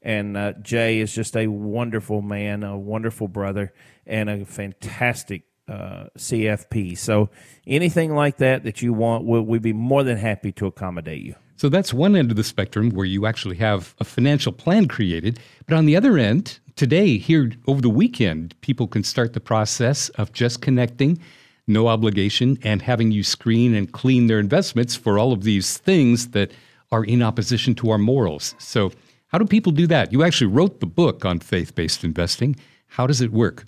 And 0.03 0.35
uh, 0.35 0.53
Jay 0.61 0.99
is 0.99 1.13
just 1.13 1.35
a 1.35 1.47
wonderful 1.47 2.21
man, 2.21 2.63
a 2.63 2.77
wonderful 2.77 3.27
brother, 3.27 3.73
and 4.05 4.29
a 4.29 4.45
fantastic 4.45 5.43
uh, 5.67 6.05
CFP. 6.17 6.97
So 6.97 7.29
anything 7.65 8.13
like 8.13 8.37
that 8.37 8.63
that 8.63 8.81
you 8.81 8.93
want, 8.93 9.23
we'll, 9.23 9.43
we'd 9.43 9.61
be 9.61 9.73
more 9.73 10.03
than 10.03 10.17
happy 10.17 10.51
to 10.53 10.65
accommodate 10.65 11.23
you. 11.23 11.35
So 11.55 11.69
that's 11.69 11.93
one 11.93 12.15
end 12.15 12.31
of 12.31 12.35
the 12.35 12.43
spectrum 12.43 12.89
where 12.89 13.05
you 13.05 13.25
actually 13.25 13.55
have 13.57 13.95
a 13.99 14.03
financial 14.03 14.51
plan 14.51 14.87
created. 14.87 15.39
But 15.65 15.77
on 15.77 15.85
the 15.85 15.95
other 15.95 16.17
end, 16.17 16.59
today, 16.75 17.17
here 17.17 17.51
over 17.67 17.81
the 17.81 17.89
weekend, 17.89 18.59
people 18.59 18.87
can 18.87 19.03
start 19.03 19.31
the 19.31 19.39
process 19.39 20.09
of 20.09 20.33
just 20.33 20.61
connecting, 20.61 21.19
no 21.65 21.87
obligation, 21.87 22.57
and 22.63 22.81
having 22.81 23.11
you 23.11 23.23
screen 23.23 23.73
and 23.73 23.91
clean 23.91 24.27
their 24.27 24.39
investments 24.39 24.95
for 24.95 25.17
all 25.17 25.31
of 25.31 25.43
these 25.43 25.77
things 25.77 26.31
that 26.31 26.51
are 26.91 27.05
in 27.05 27.21
opposition 27.21 27.75
to 27.75 27.89
our 27.91 27.97
morals. 27.97 28.55
So, 28.59 28.91
how 29.33 29.39
do 29.39 29.45
people 29.45 29.71
do 29.71 29.87
that? 29.87 30.13
You 30.13 30.23
actually 30.23 30.47
wrote 30.47 30.79
the 30.79 30.85
book 30.85 31.25
on 31.25 31.39
faith 31.39 31.73
based 31.73 32.03
investing. 32.03 32.55
How 32.85 33.07
does 33.07 33.19
it 33.19 33.31
work? 33.31 33.65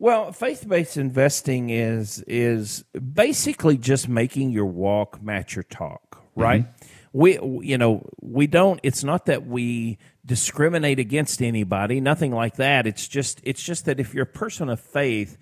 Well, 0.00 0.32
faith-based 0.32 0.96
investing 0.96 1.70
is 1.70 2.22
is 2.26 2.84
basically 3.14 3.76
just 3.76 4.08
making 4.08 4.50
your 4.50 4.66
walk 4.66 5.22
match 5.22 5.56
your 5.56 5.62
talk, 5.62 6.22
right? 6.34 6.62
Mm-hmm. 6.62 6.88
We 7.12 7.38
you 7.66 7.78
know, 7.78 8.08
we 8.20 8.48
don't 8.48 8.78
it's 8.82 9.02
not 9.02 9.26
that 9.26 9.46
we 9.46 9.98
discriminate 10.26 10.98
against 10.98 11.40
anybody, 11.40 12.00
nothing 12.00 12.32
like 12.32 12.56
that. 12.56 12.86
It's 12.86 13.08
just 13.08 13.40
it's 13.44 13.62
just 13.62 13.86
that 13.86 13.98
if 13.98 14.12
you're 14.12 14.24
a 14.24 14.26
person 14.26 14.68
of 14.68 14.80
faith, 14.80 15.38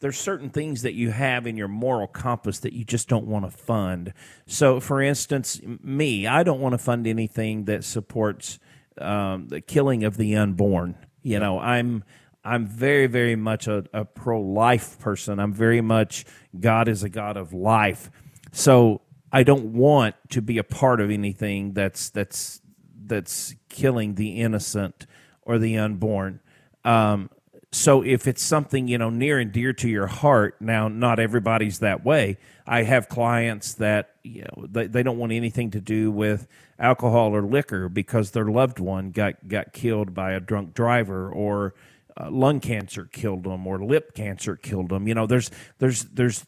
there's 0.00 0.18
certain 0.18 0.50
things 0.50 0.82
that 0.82 0.94
you 0.94 1.10
have 1.10 1.46
in 1.46 1.56
your 1.56 1.68
moral 1.68 2.06
compass 2.06 2.58
that 2.60 2.72
you 2.72 2.84
just 2.84 3.08
don't 3.08 3.26
want 3.26 3.44
to 3.44 3.50
fund. 3.50 4.12
So, 4.46 4.80
for 4.80 5.02
instance, 5.02 5.60
me, 5.64 6.26
I 6.26 6.42
don't 6.42 6.60
want 6.60 6.72
to 6.72 6.78
fund 6.78 7.06
anything 7.06 7.66
that 7.66 7.84
supports 7.84 8.58
um, 8.98 9.48
the 9.48 9.60
killing 9.60 10.04
of 10.04 10.16
the 10.16 10.36
unborn. 10.36 10.96
You 11.22 11.38
know, 11.38 11.58
I'm 11.58 12.02
I'm 12.42 12.66
very, 12.66 13.06
very 13.06 13.36
much 13.36 13.66
a, 13.66 13.84
a 13.92 14.06
pro 14.06 14.40
life 14.40 14.98
person. 14.98 15.38
I'm 15.38 15.52
very 15.52 15.82
much 15.82 16.24
God 16.58 16.88
is 16.88 17.02
a 17.02 17.10
God 17.10 17.36
of 17.36 17.52
life. 17.52 18.10
So 18.52 19.02
I 19.30 19.42
don't 19.42 19.74
want 19.74 20.14
to 20.30 20.40
be 20.40 20.56
a 20.56 20.64
part 20.64 21.00
of 21.00 21.10
anything 21.10 21.74
that's 21.74 22.08
that's 22.08 22.62
that's 23.06 23.54
killing 23.68 24.14
the 24.14 24.40
innocent 24.40 25.06
or 25.42 25.58
the 25.58 25.76
unborn. 25.76 26.40
Um, 26.84 27.28
so 27.72 28.02
if 28.02 28.26
it's 28.26 28.42
something 28.42 28.88
you 28.88 28.98
know 28.98 29.10
near 29.10 29.38
and 29.38 29.52
dear 29.52 29.72
to 29.74 29.88
your 29.88 30.08
heart, 30.08 30.56
now 30.60 30.88
not 30.88 31.20
everybody's 31.20 31.78
that 31.78 32.04
way. 32.04 32.36
I 32.66 32.82
have 32.82 33.08
clients 33.08 33.74
that 33.74 34.16
you 34.24 34.42
know 34.42 34.66
they, 34.66 34.88
they 34.88 35.02
don't 35.02 35.18
want 35.18 35.32
anything 35.32 35.70
to 35.72 35.80
do 35.80 36.10
with 36.10 36.48
alcohol 36.78 37.34
or 37.34 37.42
liquor 37.42 37.88
because 37.88 38.32
their 38.32 38.46
loved 38.46 38.80
one 38.80 39.12
got 39.12 39.46
got 39.46 39.72
killed 39.72 40.14
by 40.14 40.32
a 40.32 40.40
drunk 40.40 40.74
driver 40.74 41.30
or 41.30 41.74
uh, 42.20 42.28
lung 42.30 42.58
cancer 42.58 43.04
killed 43.04 43.44
them 43.44 43.66
or 43.66 43.78
lip 43.78 44.14
cancer 44.14 44.56
killed 44.56 44.88
them. 44.88 45.06
You 45.06 45.14
know, 45.14 45.26
there's 45.26 45.50
there's 45.78 46.04
there's 46.06 46.44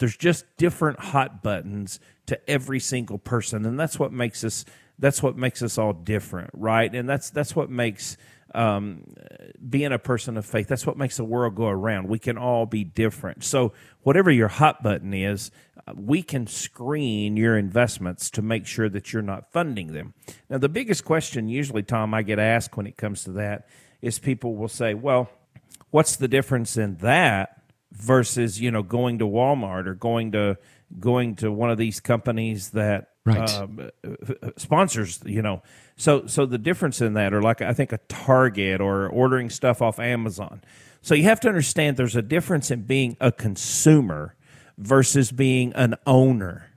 there's 0.00 0.16
just 0.16 0.44
different 0.56 0.98
hot 0.98 1.40
buttons 1.40 2.00
to 2.26 2.50
every 2.50 2.80
single 2.80 3.18
person, 3.18 3.64
and 3.64 3.78
that's 3.78 3.98
what 3.98 4.12
makes 4.12 4.42
us 4.42 4.64
that's 4.98 5.22
what 5.22 5.36
makes 5.36 5.62
us 5.62 5.78
all 5.78 5.92
different, 5.92 6.50
right? 6.52 6.92
And 6.92 7.08
that's 7.08 7.30
that's 7.30 7.54
what 7.54 7.70
makes 7.70 8.16
um, 8.54 9.04
being 9.68 9.92
a 9.92 9.98
person 9.98 10.36
of 10.36 10.46
faith. 10.46 10.68
That's 10.68 10.86
what 10.86 10.96
makes 10.96 11.16
the 11.16 11.24
world 11.24 11.54
go 11.54 11.66
around. 11.66 12.08
We 12.08 12.18
can 12.18 12.38
all 12.38 12.66
be 12.66 12.84
different. 12.84 13.44
So 13.44 13.72
whatever 14.02 14.30
your 14.30 14.48
hot 14.48 14.82
button 14.82 15.12
is, 15.12 15.50
uh, 15.86 15.92
we 15.96 16.22
can 16.22 16.46
screen 16.46 17.36
your 17.36 17.58
investments 17.58 18.30
to 18.30 18.42
make 18.42 18.66
sure 18.66 18.88
that 18.88 19.12
you're 19.12 19.22
not 19.22 19.52
funding 19.52 19.92
them. 19.92 20.14
Now, 20.48 20.58
the 20.58 20.68
biggest 20.68 21.04
question 21.04 21.48
usually, 21.48 21.82
Tom, 21.82 22.14
I 22.14 22.22
get 22.22 22.38
asked 22.38 22.76
when 22.76 22.86
it 22.86 22.96
comes 22.96 23.24
to 23.24 23.32
that 23.32 23.66
is 24.00 24.18
people 24.18 24.54
will 24.54 24.68
say, 24.68 24.94
"Well, 24.94 25.30
what's 25.90 26.16
the 26.16 26.28
difference 26.28 26.76
in 26.76 26.96
that?" 26.98 27.60
versus 27.94 28.60
you 28.60 28.70
know 28.70 28.82
going 28.82 29.18
to 29.20 29.24
Walmart 29.24 29.86
or 29.86 29.94
going 29.94 30.32
to 30.32 30.58
going 30.98 31.36
to 31.36 31.50
one 31.50 31.70
of 31.70 31.78
these 31.78 32.00
companies 32.00 32.70
that 32.70 33.08
right. 33.24 33.50
um, 33.54 33.90
sponsors 34.56 35.20
you 35.24 35.42
know. 35.42 35.62
So 35.96 36.26
so 36.26 36.46
the 36.46 36.58
difference 36.58 37.00
in 37.00 37.14
that 37.14 37.32
or 37.32 37.42
like 37.42 37.62
I 37.62 37.72
think 37.72 37.92
a 37.92 37.98
Target 38.08 38.80
or 38.80 39.08
ordering 39.08 39.50
stuff 39.50 39.82
off 39.82 39.98
Amazon. 39.98 40.62
So 41.02 41.14
you 41.14 41.24
have 41.24 41.40
to 41.40 41.48
understand 41.48 41.96
there's 41.96 42.16
a 42.16 42.22
difference 42.22 42.70
in 42.70 42.82
being 42.82 43.16
a 43.20 43.30
consumer 43.30 44.36
versus 44.78 45.30
being 45.32 45.72
an 45.74 45.96
owner. 46.06 46.70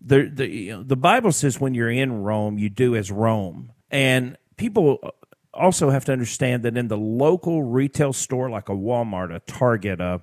The 0.00 0.30
the, 0.32 0.48
you 0.48 0.72
know, 0.76 0.82
the 0.82 0.96
Bible 0.96 1.32
says 1.32 1.60
when 1.60 1.74
you're 1.74 1.90
in 1.90 2.22
Rome 2.22 2.58
you 2.58 2.68
do 2.68 2.96
as 2.96 3.10
Rome. 3.10 3.72
And 3.90 4.38
people 4.56 5.12
also 5.52 5.90
have 5.90 6.04
to 6.06 6.12
understand 6.12 6.62
that 6.62 6.76
in 6.76 6.88
the 6.88 6.96
local 6.96 7.62
retail 7.62 8.12
store 8.12 8.48
like 8.48 8.68
a 8.68 8.72
Walmart 8.72 9.34
a 9.34 9.40
Target 9.40 10.00
a 10.00 10.22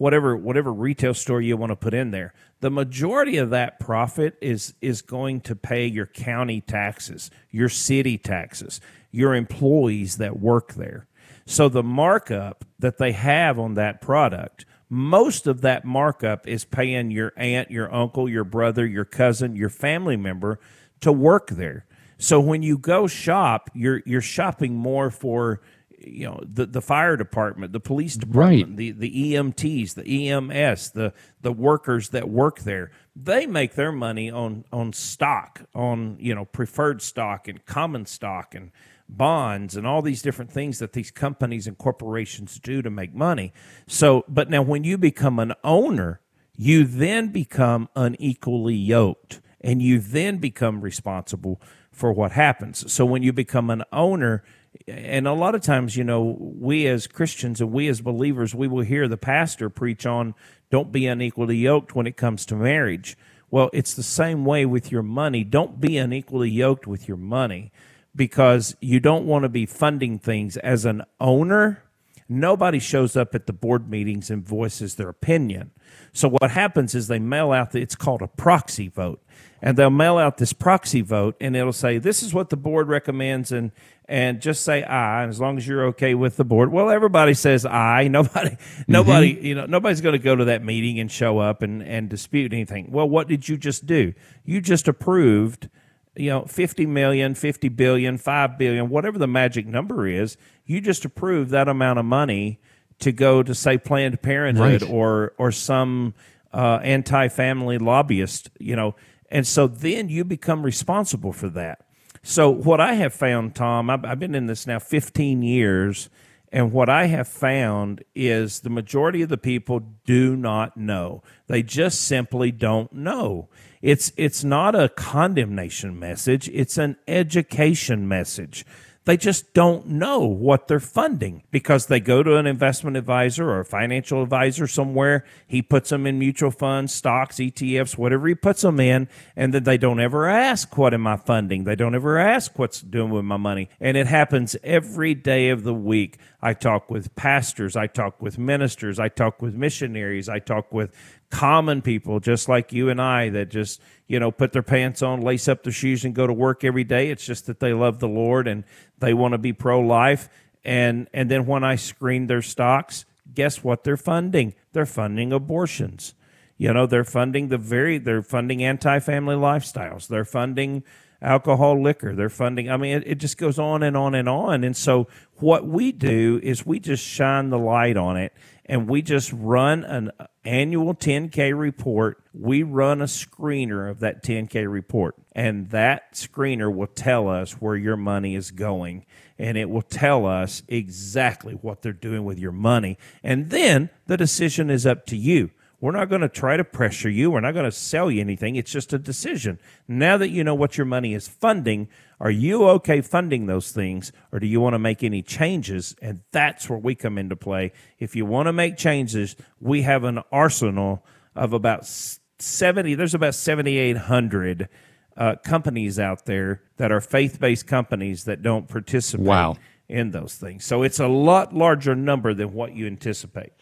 whatever 0.00 0.36
whatever 0.36 0.72
retail 0.72 1.12
store 1.12 1.40
you 1.40 1.56
want 1.56 1.70
to 1.70 1.76
put 1.76 1.92
in 1.92 2.10
there 2.10 2.32
the 2.60 2.70
majority 2.70 3.36
of 3.36 3.50
that 3.50 3.78
profit 3.78 4.36
is 4.40 4.74
is 4.80 5.02
going 5.02 5.40
to 5.40 5.54
pay 5.54 5.86
your 5.86 6.06
county 6.06 6.60
taxes 6.60 7.30
your 7.50 7.68
city 7.68 8.16
taxes 8.16 8.80
your 9.10 9.34
employees 9.34 10.18
that 10.18 10.38
work 10.38 10.74
there. 10.74 11.06
So 11.46 11.68
the 11.68 11.82
markup 11.82 12.64
that 12.78 12.98
they 12.98 13.12
have 13.12 13.58
on 13.58 13.74
that 13.74 14.00
product 14.00 14.66
most 14.92 15.46
of 15.46 15.60
that 15.60 15.84
markup 15.84 16.48
is 16.48 16.64
paying 16.64 17.12
your 17.12 17.32
aunt 17.36 17.70
your 17.70 17.92
uncle 17.94 18.28
your 18.28 18.44
brother 18.44 18.84
your 18.84 19.04
cousin 19.04 19.54
your 19.54 19.68
family 19.68 20.16
member 20.16 20.58
to 21.00 21.12
work 21.12 21.50
there. 21.50 21.84
So 22.18 22.40
when 22.40 22.62
you 22.62 22.78
go 22.78 23.06
shop 23.06 23.70
you're 23.74 24.02
you're 24.04 24.20
shopping 24.20 24.74
more 24.74 25.10
for 25.10 25.60
you 26.00 26.26
know 26.26 26.40
the 26.42 26.66
the 26.66 26.80
fire 26.80 27.16
department, 27.16 27.72
the 27.72 27.80
police 27.80 28.16
department, 28.16 28.70
right. 28.70 28.76
the 28.76 28.92
the 28.92 29.32
EMTs, 29.34 29.94
the 29.94 30.28
EMS, 30.30 30.90
the 30.90 31.12
the 31.40 31.52
workers 31.52 32.10
that 32.10 32.28
work 32.28 32.60
there. 32.60 32.90
They 33.14 33.46
make 33.46 33.74
their 33.74 33.92
money 33.92 34.30
on 34.30 34.64
on 34.72 34.92
stock, 34.92 35.62
on 35.74 36.16
you 36.18 36.34
know 36.34 36.44
preferred 36.44 37.02
stock 37.02 37.48
and 37.48 37.64
common 37.64 38.06
stock 38.06 38.54
and 38.54 38.70
bonds 39.08 39.76
and 39.76 39.86
all 39.86 40.02
these 40.02 40.22
different 40.22 40.52
things 40.52 40.78
that 40.78 40.92
these 40.92 41.10
companies 41.10 41.66
and 41.66 41.76
corporations 41.76 42.58
do 42.58 42.80
to 42.82 42.90
make 42.90 43.14
money. 43.14 43.52
So, 43.86 44.24
but 44.28 44.48
now 44.48 44.62
when 44.62 44.84
you 44.84 44.96
become 44.96 45.38
an 45.38 45.52
owner, 45.64 46.20
you 46.56 46.84
then 46.84 47.28
become 47.28 47.88
unequally 47.96 48.74
yoked 48.74 49.40
and 49.60 49.82
you 49.82 49.98
then 49.98 50.38
become 50.38 50.80
responsible 50.80 51.60
for 51.90 52.12
what 52.12 52.32
happens. 52.32 52.90
So 52.92 53.04
when 53.04 53.22
you 53.22 53.32
become 53.32 53.68
an 53.70 53.82
owner, 53.92 54.42
and 54.88 55.26
a 55.26 55.32
lot 55.32 55.54
of 55.54 55.62
times, 55.62 55.96
you 55.96 56.04
know, 56.04 56.36
we 56.38 56.86
as 56.86 57.06
Christians 57.06 57.60
and 57.60 57.72
we 57.72 57.88
as 57.88 58.00
believers, 58.00 58.54
we 58.54 58.68
will 58.68 58.84
hear 58.84 59.08
the 59.08 59.16
pastor 59.16 59.68
preach 59.68 60.06
on 60.06 60.34
don't 60.70 60.92
be 60.92 61.06
unequally 61.06 61.56
yoked 61.56 61.94
when 61.94 62.06
it 62.06 62.16
comes 62.16 62.46
to 62.46 62.54
marriage. 62.54 63.16
Well, 63.50 63.70
it's 63.72 63.94
the 63.94 64.04
same 64.04 64.44
way 64.44 64.64
with 64.64 64.92
your 64.92 65.02
money. 65.02 65.42
Don't 65.42 65.80
be 65.80 65.98
unequally 65.98 66.50
yoked 66.50 66.86
with 66.86 67.08
your 67.08 67.16
money 67.16 67.72
because 68.14 68.76
you 68.80 69.00
don't 69.00 69.26
want 69.26 69.42
to 69.42 69.48
be 69.48 69.66
funding 69.66 70.18
things 70.18 70.56
as 70.58 70.84
an 70.84 71.02
owner. 71.20 71.82
Nobody 72.28 72.78
shows 72.78 73.16
up 73.16 73.34
at 73.34 73.46
the 73.46 73.52
board 73.52 73.90
meetings 73.90 74.30
and 74.30 74.46
voices 74.46 74.94
their 74.94 75.08
opinion. 75.08 75.72
So 76.12 76.28
what 76.28 76.52
happens 76.52 76.94
is 76.94 77.08
they 77.08 77.18
mail 77.18 77.50
out 77.50 77.72
the, 77.72 77.80
it's 77.80 77.96
called 77.96 78.22
a 78.22 78.28
proxy 78.28 78.86
vote 78.86 79.20
and 79.62 79.76
they'll 79.76 79.90
mail 79.90 80.18
out 80.18 80.38
this 80.38 80.52
proxy 80.52 81.00
vote 81.00 81.36
and 81.40 81.54
it'll 81.56 81.72
say 81.72 81.98
this 81.98 82.22
is 82.22 82.32
what 82.32 82.50
the 82.50 82.56
board 82.56 82.88
recommends 82.88 83.52
and 83.52 83.72
and 84.06 84.40
just 84.40 84.62
say 84.62 84.82
aye 84.82 85.22
and 85.22 85.30
as 85.30 85.40
long 85.40 85.56
as 85.56 85.66
you're 85.66 85.84
okay 85.86 86.14
with 86.14 86.36
the 86.36 86.44
board 86.44 86.72
well 86.72 86.90
everybody 86.90 87.34
says 87.34 87.64
aye 87.66 88.08
nobody 88.08 88.56
nobody 88.88 89.34
mm-hmm. 89.34 89.44
you 89.44 89.54
know 89.54 89.66
nobody's 89.66 90.00
going 90.00 90.12
to 90.12 90.18
go 90.18 90.34
to 90.34 90.44
that 90.46 90.64
meeting 90.64 90.98
and 90.98 91.10
show 91.10 91.38
up 91.38 91.62
and 91.62 91.82
and 91.82 92.08
dispute 92.08 92.52
anything 92.52 92.90
well 92.90 93.08
what 93.08 93.28
did 93.28 93.48
you 93.48 93.56
just 93.56 93.86
do 93.86 94.12
you 94.44 94.60
just 94.60 94.88
approved 94.88 95.68
you 96.16 96.30
know 96.30 96.44
50 96.44 96.86
million 96.86 97.34
50 97.34 97.68
billion 97.68 98.18
5 98.18 98.58
billion 98.58 98.88
whatever 98.88 99.18
the 99.18 99.28
magic 99.28 99.66
number 99.66 100.06
is 100.06 100.36
you 100.64 100.80
just 100.80 101.04
approved 101.04 101.50
that 101.50 101.68
amount 101.68 101.98
of 101.98 102.04
money 102.04 102.60
to 102.98 103.12
go 103.12 103.42
to 103.42 103.54
say 103.54 103.78
planned 103.78 104.20
parenthood 104.22 104.82
right. 104.82 104.90
or 104.90 105.32
or 105.38 105.52
some 105.52 106.14
uh, 106.52 106.80
anti-family 106.82 107.78
lobbyist 107.78 108.50
you 108.58 108.74
know 108.74 108.94
and 109.30 109.46
so 109.46 109.66
then 109.66 110.08
you 110.08 110.24
become 110.24 110.62
responsible 110.62 111.32
for 111.32 111.48
that. 111.50 111.86
So, 112.22 112.50
what 112.50 112.80
I 112.80 112.94
have 112.94 113.14
found, 113.14 113.54
Tom, 113.54 113.88
I've, 113.88 114.04
I've, 114.04 114.18
been 114.18 114.34
in 114.34 114.46
this 114.46 114.66
now 114.66 114.78
15 114.78 115.42
years, 115.42 116.10
and 116.52 116.72
what 116.72 116.90
I 116.90 117.06
have 117.06 117.28
found 117.28 118.04
is 118.14 118.60
the 118.60 118.70
majority 118.70 119.22
of 119.22 119.30
the 119.30 119.38
people 119.38 119.80
do 120.04 120.36
not 120.36 120.76
know. 120.76 121.22
They 121.46 121.62
just 121.62 122.02
simply 122.02 122.50
don't 122.50 122.92
know. 122.92 123.48
It's, 123.80 124.12
it's 124.16 124.44
not 124.44 124.74
a 124.74 124.90
condemnation 124.90 125.98
message, 125.98 126.48
it's 126.50 126.76
an 126.76 126.96
education 127.08 128.06
message. 128.06 128.66
They 129.10 129.16
just 129.16 129.54
don't 129.54 129.88
know 129.88 130.20
what 130.20 130.68
they're 130.68 130.78
funding 130.78 131.42
because 131.50 131.86
they 131.86 131.98
go 131.98 132.22
to 132.22 132.36
an 132.36 132.46
investment 132.46 132.96
advisor 132.96 133.50
or 133.50 133.58
a 133.58 133.64
financial 133.64 134.22
advisor 134.22 134.68
somewhere. 134.68 135.24
He 135.48 135.62
puts 135.62 135.90
them 135.90 136.06
in 136.06 136.20
mutual 136.20 136.52
funds, 136.52 136.94
stocks, 136.94 137.38
ETFs, 137.38 137.98
whatever 137.98 138.28
he 138.28 138.36
puts 138.36 138.62
them 138.62 138.78
in. 138.78 139.08
And 139.34 139.52
then 139.52 139.64
they 139.64 139.78
don't 139.78 139.98
ever 139.98 140.28
ask, 140.28 140.78
What 140.78 140.94
am 140.94 141.08
I 141.08 141.16
funding? 141.16 141.64
They 141.64 141.74
don't 141.74 141.96
ever 141.96 142.18
ask 142.18 142.56
what's 142.56 142.80
doing 142.80 143.10
with 143.10 143.24
my 143.24 143.36
money. 143.36 143.68
And 143.80 143.96
it 143.96 144.06
happens 144.06 144.54
every 144.62 145.16
day 145.16 145.48
of 145.48 145.64
the 145.64 145.74
week. 145.74 146.18
I 146.40 146.54
talk 146.54 146.88
with 146.88 147.16
pastors, 147.16 147.74
I 147.74 147.88
talk 147.88 148.22
with 148.22 148.38
ministers, 148.38 149.00
I 149.00 149.08
talk 149.08 149.42
with 149.42 149.54
missionaries, 149.54 150.28
I 150.28 150.38
talk 150.38 150.72
with 150.72 150.94
common 151.30 151.80
people 151.80 152.20
just 152.20 152.48
like 152.48 152.72
you 152.72 152.88
and 152.88 153.00
I 153.00 153.30
that 153.30 153.50
just, 153.50 153.80
you 154.06 154.18
know, 154.18 154.30
put 154.30 154.52
their 154.52 154.62
pants 154.62 155.00
on, 155.00 155.20
lace 155.20 155.48
up 155.48 155.62
their 155.62 155.72
shoes 155.72 156.04
and 156.04 156.14
go 156.14 156.26
to 156.26 156.32
work 156.32 156.64
every 156.64 156.84
day. 156.84 157.10
It's 157.10 157.24
just 157.24 157.46
that 157.46 157.60
they 157.60 157.72
love 157.72 158.00
the 158.00 158.08
Lord 158.08 158.48
and 158.48 158.64
they 158.98 159.14
want 159.14 159.32
to 159.32 159.38
be 159.38 159.52
pro 159.52 159.80
life. 159.80 160.28
And 160.64 161.08
and 161.14 161.30
then 161.30 161.46
when 161.46 161.64
I 161.64 161.76
screen 161.76 162.26
their 162.26 162.42
stocks, 162.42 163.04
guess 163.32 163.64
what 163.64 163.84
they're 163.84 163.96
funding? 163.96 164.54
They're 164.72 164.86
funding 164.86 165.32
abortions. 165.32 166.14
You 166.58 166.74
know, 166.74 166.86
they're 166.86 167.04
funding 167.04 167.48
the 167.48 167.58
very 167.58 167.96
they're 167.96 168.22
funding 168.22 168.62
anti-family 168.62 169.36
lifestyles. 169.36 170.08
They're 170.08 170.26
funding 170.26 170.82
alcohol, 171.22 171.80
liquor. 171.82 172.14
They're 172.14 172.28
funding. 172.28 172.70
I 172.70 172.76
mean, 172.76 172.98
it, 172.98 173.04
it, 173.06 173.14
just 173.16 173.38
goes 173.38 173.58
on 173.58 173.82
and 173.82 173.96
on 173.96 174.14
and 174.14 174.28
on. 174.28 174.64
And 174.64 174.76
so, 174.76 175.06
what 175.36 175.66
we 175.66 175.92
do 175.92 176.40
is 176.42 176.66
we 176.66 176.78
just 176.78 177.04
shine 177.04 177.50
the 177.50 177.58
light 177.58 177.96
on 177.96 178.16
it 178.16 178.34
and 178.66 178.88
we 178.88 179.02
just 179.02 179.32
run 179.32 179.84
an 179.84 180.10
annual 180.44 180.94
10K 180.94 181.58
report. 181.58 182.22
We 182.32 182.62
run 182.62 183.00
a 183.00 183.06
screener 183.06 183.90
of 183.90 184.00
that 184.00 184.22
10K 184.22 184.70
report, 184.70 185.16
and 185.32 185.70
that 185.70 186.14
screener 186.14 186.74
will 186.74 186.86
tell 186.86 187.28
us 187.28 187.52
where 187.54 187.76
your 187.76 187.96
money 187.96 188.34
is 188.34 188.50
going, 188.50 189.04
and 189.38 189.56
it 189.56 189.68
will 189.68 189.82
tell 189.82 190.26
us 190.26 190.62
exactly 190.68 191.54
what 191.54 191.82
they're 191.82 191.92
doing 191.92 192.24
with 192.24 192.38
your 192.38 192.52
money. 192.52 192.98
And 193.22 193.50
then 193.50 193.90
the 194.06 194.16
decision 194.16 194.70
is 194.70 194.86
up 194.86 195.06
to 195.06 195.16
you. 195.16 195.50
We're 195.80 195.92
not 195.92 196.10
going 196.10 196.20
to 196.20 196.28
try 196.28 196.58
to 196.58 196.64
pressure 196.64 197.08
you. 197.08 197.30
We're 197.30 197.40
not 197.40 197.54
going 197.54 197.64
to 197.64 197.72
sell 197.72 198.10
you 198.10 198.20
anything. 198.20 198.56
It's 198.56 198.70
just 198.70 198.92
a 198.92 198.98
decision. 198.98 199.58
Now 199.88 200.18
that 200.18 200.28
you 200.28 200.44
know 200.44 200.54
what 200.54 200.76
your 200.76 200.84
money 200.84 201.14
is 201.14 201.26
funding, 201.26 201.88
are 202.20 202.30
you 202.30 202.68
okay 202.68 203.00
funding 203.00 203.46
those 203.46 203.72
things 203.72 204.12
or 204.30 204.40
do 204.40 204.46
you 204.46 204.60
want 204.60 204.74
to 204.74 204.78
make 204.78 205.02
any 205.02 205.22
changes? 205.22 205.96
And 206.02 206.20
that's 206.32 206.68
where 206.68 206.78
we 206.78 206.94
come 206.94 207.16
into 207.16 207.34
play. 207.34 207.72
If 207.98 208.14
you 208.14 208.26
want 208.26 208.46
to 208.46 208.52
make 208.52 208.76
changes, 208.76 209.36
we 209.58 209.82
have 209.82 210.04
an 210.04 210.20
arsenal 210.30 211.04
of 211.34 211.54
about 211.54 211.86
70, 211.86 212.94
there's 212.94 213.14
about 213.14 213.34
7,800 213.34 214.68
uh, 215.16 215.36
companies 215.36 215.98
out 215.98 216.26
there 216.26 216.62
that 216.76 216.92
are 216.92 217.00
faith 217.00 217.40
based 217.40 217.66
companies 217.66 218.24
that 218.24 218.42
don't 218.42 218.68
participate 218.68 219.26
wow. 219.26 219.56
in 219.88 220.10
those 220.10 220.34
things. 220.34 220.64
So 220.64 220.82
it's 220.82 221.00
a 221.00 221.08
lot 221.08 221.54
larger 221.54 221.94
number 221.94 222.34
than 222.34 222.52
what 222.52 222.74
you 222.74 222.86
anticipate. 222.86 223.52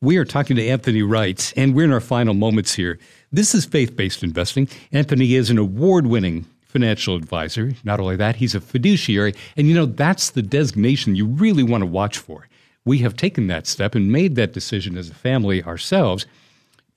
We 0.00 0.16
are 0.16 0.24
talking 0.24 0.54
to 0.54 0.64
Anthony 0.68 1.02
Wright, 1.02 1.52
and 1.56 1.74
we're 1.74 1.84
in 1.84 1.92
our 1.92 1.98
final 1.98 2.32
moments 2.32 2.74
here. 2.74 3.00
This 3.32 3.52
is 3.52 3.64
faith 3.64 3.96
based 3.96 4.22
investing. 4.22 4.68
Anthony 4.92 5.34
is 5.34 5.50
an 5.50 5.58
award 5.58 6.06
winning 6.06 6.46
financial 6.66 7.16
advisor. 7.16 7.72
Not 7.82 7.98
only 7.98 8.14
that, 8.14 8.36
he's 8.36 8.54
a 8.54 8.60
fiduciary. 8.60 9.34
And 9.56 9.66
you 9.66 9.74
know, 9.74 9.86
that's 9.86 10.30
the 10.30 10.42
designation 10.42 11.16
you 11.16 11.26
really 11.26 11.64
want 11.64 11.82
to 11.82 11.86
watch 11.86 12.16
for. 12.16 12.46
We 12.84 12.98
have 12.98 13.16
taken 13.16 13.48
that 13.48 13.66
step 13.66 13.96
and 13.96 14.12
made 14.12 14.36
that 14.36 14.52
decision 14.52 14.96
as 14.96 15.10
a 15.10 15.14
family 15.14 15.64
ourselves. 15.64 16.26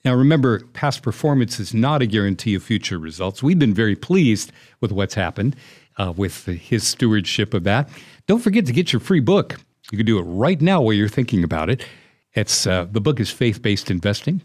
Now, 0.05 0.13
remember, 0.13 0.59
past 0.73 1.01
performance 1.01 1.59
is 1.59 1.73
not 1.73 2.03
a 2.03 2.05
guarantee 2.05 2.53
of 2.53 2.61
future 2.61 2.99
results. 2.99 3.41
We've 3.41 3.57
been 3.57 3.73
very 3.73 3.95
pleased 3.95 4.51
with 4.79 4.91
what's 4.91 5.15
happened. 5.15 5.55
uh, 5.97 6.13
with 6.15 6.45
his 6.45 6.87
stewardship 6.87 7.53
of 7.53 7.63
that. 7.63 7.89
Don't 8.27 8.39
forget 8.39 8.65
to 8.67 8.73
get 8.73 8.93
your 8.93 8.99
free 8.99 9.19
book. 9.19 9.59
You 9.91 9.97
can 9.97 10.05
do 10.05 10.19
it 10.19 10.23
right 10.23 10.61
now 10.61 10.81
while 10.81 10.93
you're 10.93 11.09
thinking 11.09 11.43
about 11.43 11.69
it. 11.69 11.85
It's 12.33 12.65
uh, 12.65 12.87
the 12.89 13.01
book 13.01 13.19
is 13.19 13.29
faith 13.29 13.61
based 13.61 13.91
investing. 13.91 14.41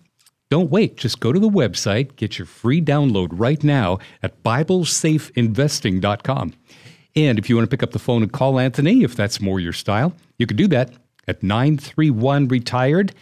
Don't 0.49 0.71
wait. 0.71 0.97
Just 0.97 1.19
go 1.21 1.33
to 1.33 1.41
the 1.41 1.49
website, 1.49 2.17
get 2.17 2.39
your 2.39 2.47
free 2.47 2.81
download 2.81 3.29
right 3.33 3.63
now 3.65 3.99
at 4.23 4.43
BibleSafeInvesting.com. 4.45 6.53
And 7.17 7.39
if 7.39 7.49
you 7.49 7.57
want 7.57 7.69
to 7.69 7.77
pick 7.77 7.83
up 7.83 7.93
the 7.93 7.99
phone 7.99 8.23
and 8.23 8.33
call 8.33 8.61
Anthony, 8.61 9.03
if 9.03 9.17
that's 9.17 9.41
more 9.41 9.59
your 9.59 9.73
style, 9.73 10.15
you 10.39 10.47
can 10.47 10.57
do 10.57 10.69
that 10.69 10.93
at 11.27 11.43
931 11.43 12.49
Retired. 12.49 13.15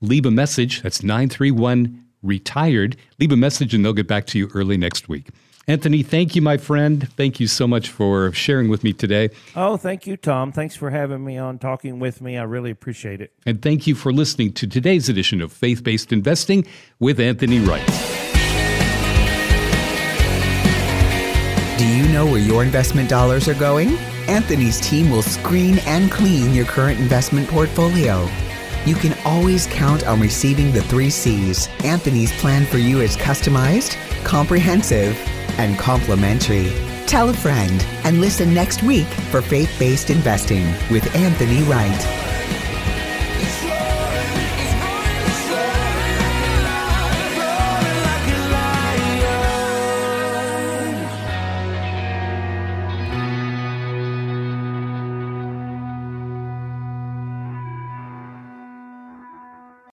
Leave 0.00 0.26
a 0.26 0.30
message. 0.30 0.82
That's 0.82 1.02
931 1.02 2.04
Retired. 2.22 2.96
Leave 3.20 3.30
a 3.30 3.36
message 3.36 3.74
and 3.74 3.84
they'll 3.84 3.92
get 3.92 4.08
back 4.08 4.26
to 4.28 4.38
you 4.38 4.48
early 4.54 4.76
next 4.76 5.08
week. 5.08 5.28
Anthony, 5.68 6.02
thank 6.02 6.34
you, 6.34 6.42
my 6.42 6.56
friend. 6.56 7.08
Thank 7.12 7.38
you 7.38 7.46
so 7.46 7.68
much 7.68 7.88
for 7.88 8.32
sharing 8.32 8.68
with 8.68 8.82
me 8.82 8.92
today. 8.92 9.30
Oh, 9.54 9.76
thank 9.76 10.06
you, 10.06 10.16
Tom. 10.16 10.50
Thanks 10.50 10.74
for 10.74 10.90
having 10.90 11.24
me 11.24 11.38
on, 11.38 11.58
talking 11.58 12.00
with 12.00 12.20
me. 12.20 12.36
I 12.36 12.42
really 12.42 12.70
appreciate 12.70 13.20
it. 13.20 13.32
And 13.46 13.62
thank 13.62 13.86
you 13.86 13.94
for 13.94 14.12
listening 14.12 14.52
to 14.54 14.66
today's 14.66 15.08
edition 15.08 15.40
of 15.40 15.52
Faith 15.52 15.84
Based 15.84 16.12
Investing 16.12 16.66
with 16.98 17.20
Anthony 17.20 17.60
Wright. 17.60 17.86
Do 21.78 21.86
you 21.86 22.08
know 22.12 22.26
where 22.26 22.40
your 22.40 22.62
investment 22.62 23.08
dollars 23.08 23.48
are 23.48 23.54
going? 23.54 23.96
Anthony's 24.28 24.80
team 24.80 25.10
will 25.10 25.22
screen 25.22 25.78
and 25.80 26.10
clean 26.10 26.54
your 26.54 26.64
current 26.64 27.00
investment 27.00 27.48
portfolio. 27.48 28.28
You 28.84 28.96
can 28.96 29.16
always 29.24 29.68
count 29.68 30.04
on 30.06 30.20
receiving 30.20 30.72
the 30.72 30.82
three 30.82 31.10
C's. 31.10 31.68
Anthony's 31.84 32.32
plan 32.40 32.66
for 32.66 32.78
you 32.78 33.00
is 33.00 33.16
customized, 33.16 33.96
comprehensive, 34.24 35.16
and 35.58 35.78
complimentary. 35.78 36.72
Tell 37.06 37.28
a 37.28 37.34
friend 37.34 37.84
and 38.04 38.20
listen 38.20 38.54
next 38.54 38.82
week 38.82 39.08
for 39.30 39.42
Faith 39.42 39.74
Based 39.78 40.10
Investing 40.10 40.64
with 40.90 41.14
Anthony 41.14 41.62
Wright. 41.64 42.31